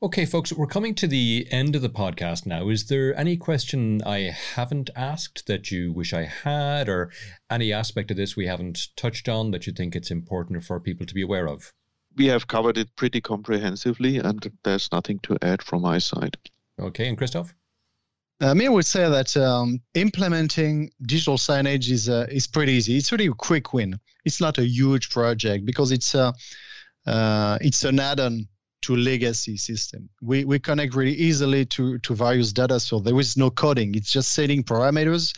Okay, 0.00 0.26
folks, 0.26 0.52
we're 0.52 0.68
coming 0.68 0.94
to 0.94 1.08
the 1.08 1.48
end 1.50 1.74
of 1.74 1.82
the 1.82 1.88
podcast 1.88 2.46
now. 2.46 2.68
Is 2.68 2.86
there 2.86 3.18
any 3.18 3.36
question 3.36 4.00
I 4.06 4.32
haven't 4.54 4.90
asked 4.94 5.48
that 5.48 5.72
you 5.72 5.92
wish 5.92 6.12
I 6.12 6.22
had, 6.22 6.88
or 6.88 7.10
any 7.50 7.72
aspect 7.72 8.12
of 8.12 8.16
this 8.16 8.36
we 8.36 8.46
haven't 8.46 8.88
touched 8.96 9.28
on 9.28 9.50
that 9.50 9.66
you 9.66 9.72
think 9.72 9.96
it's 9.96 10.12
important 10.12 10.62
for 10.62 10.78
people 10.78 11.04
to 11.04 11.14
be 11.14 11.22
aware 11.22 11.48
of? 11.48 11.72
We 12.16 12.26
have 12.26 12.46
covered 12.46 12.78
it 12.78 12.94
pretty 12.94 13.20
comprehensively, 13.20 14.18
and 14.18 14.52
there's 14.62 14.88
nothing 14.92 15.18
to 15.24 15.36
add 15.42 15.62
from 15.62 15.82
my 15.82 15.98
side. 15.98 16.36
Okay, 16.78 17.08
and 17.08 17.18
Christoph? 17.18 17.54
Uh, 18.40 18.54
me 18.54 18.68
would 18.68 18.86
say 18.86 19.08
that 19.08 19.36
um, 19.36 19.80
implementing 19.94 20.90
digital 21.02 21.36
signage 21.36 21.90
is 21.90 22.08
uh, 22.08 22.26
is 22.30 22.46
pretty 22.46 22.72
easy. 22.72 22.96
It's 22.96 23.10
really 23.10 23.26
a 23.26 23.32
quick 23.32 23.72
win. 23.72 23.98
It's 24.24 24.40
not 24.40 24.58
a 24.58 24.64
huge 24.64 25.10
project 25.10 25.64
because 25.64 25.90
it's 25.90 26.14
a 26.14 26.32
uh, 27.06 27.58
it's 27.60 27.84
an 27.84 27.98
add-on 27.98 28.46
to 28.82 28.96
legacy 28.96 29.56
system. 29.56 30.08
We 30.22 30.44
we 30.44 30.60
connect 30.60 30.94
really 30.94 31.14
easily 31.14 31.64
to 31.66 31.98
to 31.98 32.14
various 32.14 32.52
data, 32.52 32.78
so 32.78 33.00
there 33.00 33.18
is 33.18 33.36
no 33.36 33.50
coding. 33.50 33.96
It's 33.96 34.12
just 34.12 34.32
setting 34.32 34.62
parameters, 34.62 35.36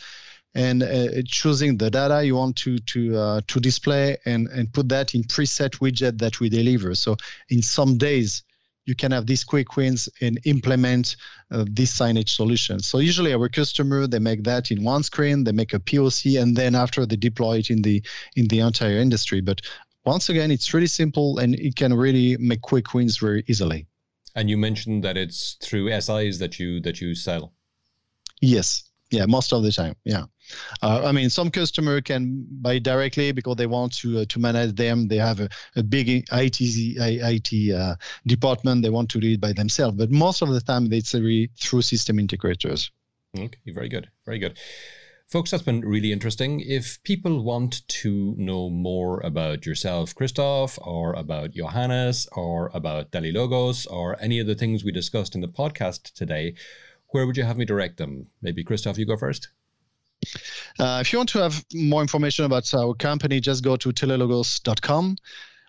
and 0.53 0.83
uh, 0.83 1.23
choosing 1.25 1.77
the 1.77 1.89
data 1.89 2.23
you 2.23 2.35
want 2.35 2.55
to 2.57 2.77
to 2.77 3.17
uh, 3.17 3.41
to 3.47 3.59
display 3.59 4.17
and 4.25 4.47
and 4.49 4.71
put 4.71 4.89
that 4.89 5.15
in 5.15 5.23
preset 5.23 5.79
widget 5.79 6.19
that 6.19 6.39
we 6.39 6.49
deliver. 6.49 6.93
So 6.93 7.17
in 7.49 7.63
some 7.63 7.97
days 7.97 8.43
you 8.85 8.95
can 8.95 9.11
have 9.11 9.27
these 9.27 9.43
quick 9.43 9.75
wins 9.75 10.09
and 10.21 10.39
implement 10.45 11.15
uh, 11.51 11.65
this 11.69 11.97
signage 11.97 12.29
solution. 12.29 12.79
So 12.79 12.99
usually 12.99 13.33
our 13.33 13.49
customer 13.49 14.07
they 14.07 14.19
make 14.19 14.43
that 14.43 14.71
in 14.71 14.83
one 14.83 15.03
screen, 15.03 15.43
they 15.43 15.51
make 15.51 15.73
a 15.73 15.79
POC, 15.79 16.41
and 16.41 16.55
then 16.55 16.75
after 16.75 17.05
they 17.05 17.15
deploy 17.15 17.59
it 17.59 17.69
in 17.69 17.81
the 17.81 18.03
in 18.35 18.47
the 18.47 18.59
entire 18.59 18.97
industry. 18.97 19.41
But 19.41 19.61
once 20.05 20.29
again, 20.29 20.51
it's 20.51 20.73
really 20.73 20.87
simple 20.87 21.37
and 21.37 21.55
it 21.55 21.75
can 21.75 21.93
really 21.93 22.37
make 22.37 22.61
quick 22.61 22.93
wins 22.93 23.17
very 23.17 23.43
easily. 23.47 23.87
And 24.35 24.49
you 24.49 24.57
mentioned 24.57 25.03
that 25.03 25.17
it's 25.17 25.57
through 25.61 25.89
SIs 26.01 26.39
that 26.39 26.59
you 26.59 26.79
that 26.81 27.01
you 27.01 27.13
sell. 27.15 27.53
Yes. 28.41 28.83
Yeah, 29.11 29.25
most 29.25 29.51
of 29.51 29.61
the 29.61 29.71
time. 29.71 29.95
Yeah. 30.05 30.23
Uh, 30.81 31.01
I 31.05 31.11
mean, 31.11 31.29
some 31.29 31.51
customer 31.51 32.01
can 32.01 32.45
buy 32.49 32.79
directly 32.79 33.31
because 33.31 33.55
they 33.55 33.67
want 33.67 33.93
to 33.97 34.19
uh, 34.19 34.25
to 34.29 34.39
manage 34.39 34.75
them. 34.75 35.07
They 35.07 35.17
have 35.17 35.39
a, 35.39 35.49
a 35.75 35.83
big 35.83 36.09
IT 36.31 36.57
IT 36.61 37.75
uh, 37.75 37.95
department. 38.25 38.83
They 38.83 38.89
want 38.89 39.09
to 39.11 39.19
do 39.19 39.31
it 39.31 39.41
by 39.41 39.53
themselves. 39.53 39.97
But 39.97 40.11
most 40.11 40.41
of 40.41 40.49
the 40.49 40.61
time, 40.61 40.91
it's 40.91 41.13
really 41.13 41.49
through 41.59 41.83
system 41.83 42.17
integrators. 42.17 42.89
Okay, 43.37 43.71
very 43.73 43.89
good, 43.89 44.09
very 44.25 44.39
good. 44.39 44.57
Folks, 45.31 45.51
that's 45.51 45.63
been 45.63 45.79
really 45.79 46.11
interesting. 46.11 46.59
If 46.59 47.01
people 47.03 47.41
want 47.41 47.87
to 47.87 48.35
know 48.37 48.69
more 48.69 49.21
about 49.21 49.65
yourself, 49.65 50.13
Christoph, 50.13 50.77
or 50.81 51.13
about 51.13 51.51
Johannes, 51.51 52.27
or 52.33 52.69
about 52.73 53.11
Telelogos, 53.11 53.89
or 53.89 54.21
any 54.21 54.39
of 54.39 54.47
the 54.47 54.55
things 54.55 54.83
we 54.83 54.91
discussed 54.91 55.33
in 55.33 55.39
the 55.39 55.47
podcast 55.47 56.11
today, 56.11 56.55
where 57.11 57.25
would 57.25 57.37
you 57.37 57.43
have 57.43 57.57
me 57.57 57.63
direct 57.63 57.95
them? 57.95 58.27
Maybe 58.41 58.61
Christoph, 58.61 58.97
you 58.97 59.05
go 59.05 59.15
first. 59.15 59.47
Uh, 60.79 60.99
if 61.01 61.11
you 61.11 61.19
want 61.19 61.29
to 61.29 61.39
have 61.39 61.63
more 61.73 62.01
information 62.01 62.45
about 62.45 62.71
our 62.73 62.93
company, 62.93 63.39
just 63.39 63.63
go 63.63 63.75
to 63.75 63.89
telelogos.com. 63.89 65.17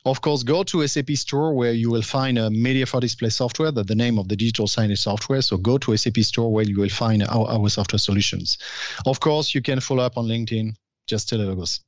Of 0.05 0.21
course, 0.21 0.43
go 0.43 0.65
to 0.65 0.87
SAP 0.87 1.11
Store 1.11 1.55
where 1.55 1.73
you 1.73 1.89
will 1.89 2.03
find 2.03 2.37
a 2.37 2.49
Media4Display 2.51 3.31
software, 3.33 3.71
that 3.71 3.87
the 3.87 3.95
name 3.95 4.19
of 4.19 4.29
the 4.29 4.35
digital 4.35 4.67
signage 4.67 4.99
software. 4.99 5.43
So 5.43 5.57
go 5.57 5.79
to 5.79 5.97
SAP 5.97 6.19
Store 6.19 6.53
where 6.53 6.65
you 6.65 6.81
will 6.81 6.89
find 6.89 7.23
our, 7.23 7.49
our 7.49 7.69
software 7.69 8.01
solutions. 8.01 8.59
Of 9.07 9.21
course, 9.21 9.55
you 9.55 9.63
can 9.63 9.79
follow 9.79 10.03
up 10.03 10.19
on 10.19 10.27
LinkedIn, 10.27 10.75
just 11.07 11.31
Telelogos. 11.31 11.81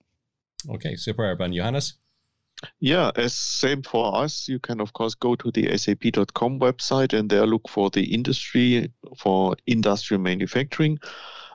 Okay, 0.71 0.95
super. 0.95 1.25
And 1.25 1.55
Johannes? 1.55 1.95
Yeah, 2.81 3.11
as 3.17 3.35
same 3.35 3.83
for 3.83 4.17
us. 4.17 4.49
You 4.49 4.59
can 4.59 4.81
of 4.81 4.93
course 4.93 5.15
go 5.15 5.35
to 5.35 5.51
the 5.51 5.77
sap.com 5.77 6.61
website 6.61 7.13
and 7.13 7.29
there 7.29 7.47
look 7.47 7.69
for 7.69 7.91
the 7.91 8.15
industry 8.15 8.91
for 9.19 9.57
industrial 9.67 10.23
manufacturing. 10.23 10.99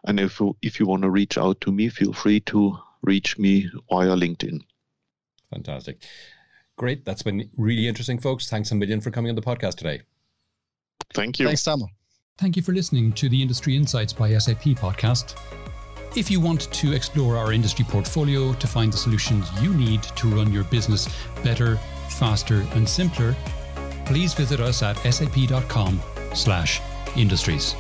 And 0.05 0.19
if 0.19 0.39
you, 0.39 0.55
if 0.62 0.79
you 0.79 0.85
want 0.85 1.01
to 1.03 1.09
reach 1.09 1.38
out 1.38 1.59
to 1.62 1.71
me, 1.71 1.89
feel 1.89 2.13
free 2.13 2.39
to 2.41 2.77
reach 3.01 3.38
me 3.38 3.69
via 3.89 4.15
LinkedIn. 4.15 4.62
Fantastic. 5.51 6.03
Great. 6.77 7.05
That's 7.05 7.23
been 7.23 7.49
really 7.57 7.88
interesting, 7.88 8.19
folks. 8.19 8.49
Thanks 8.49 8.71
a 8.71 8.75
million 8.75 9.01
for 9.01 9.12
coming 9.12 9.29
on 9.29 9.35
the 9.35 9.41
podcast 9.41 9.75
today. 9.75 10.01
Thank 11.13 11.39
you. 11.39 11.47
Thanks, 11.47 11.63
Tom. 11.63 11.83
Thank 12.38 12.55
you 12.55 12.62
for 12.62 12.71
listening 12.71 13.12
to 13.13 13.27
the 13.27 13.41
Industry 13.41 13.75
Insights 13.75 14.13
by 14.13 14.38
SAP 14.38 14.63
podcast. 14.77 15.35
If 16.15 16.31
you 16.31 16.39
want 16.39 16.71
to 16.71 16.93
explore 16.93 17.38
our 17.38 17.51
industry 17.51 17.85
portfolio 17.88 18.53
to 18.53 18.67
find 18.67 18.93
the 18.93 18.97
solutions 18.97 19.47
you 19.62 19.73
need 19.73 20.03
to 20.03 20.27
run 20.27 20.53
your 20.53 20.63
business 20.65 21.09
better, 21.43 21.77
faster, 22.09 22.65
and 22.73 22.88
simpler, 22.88 23.35
please 24.05 24.33
visit 24.33 24.59
us 24.59 24.81
at 24.81 24.97
sap.com/industries. 25.13 27.75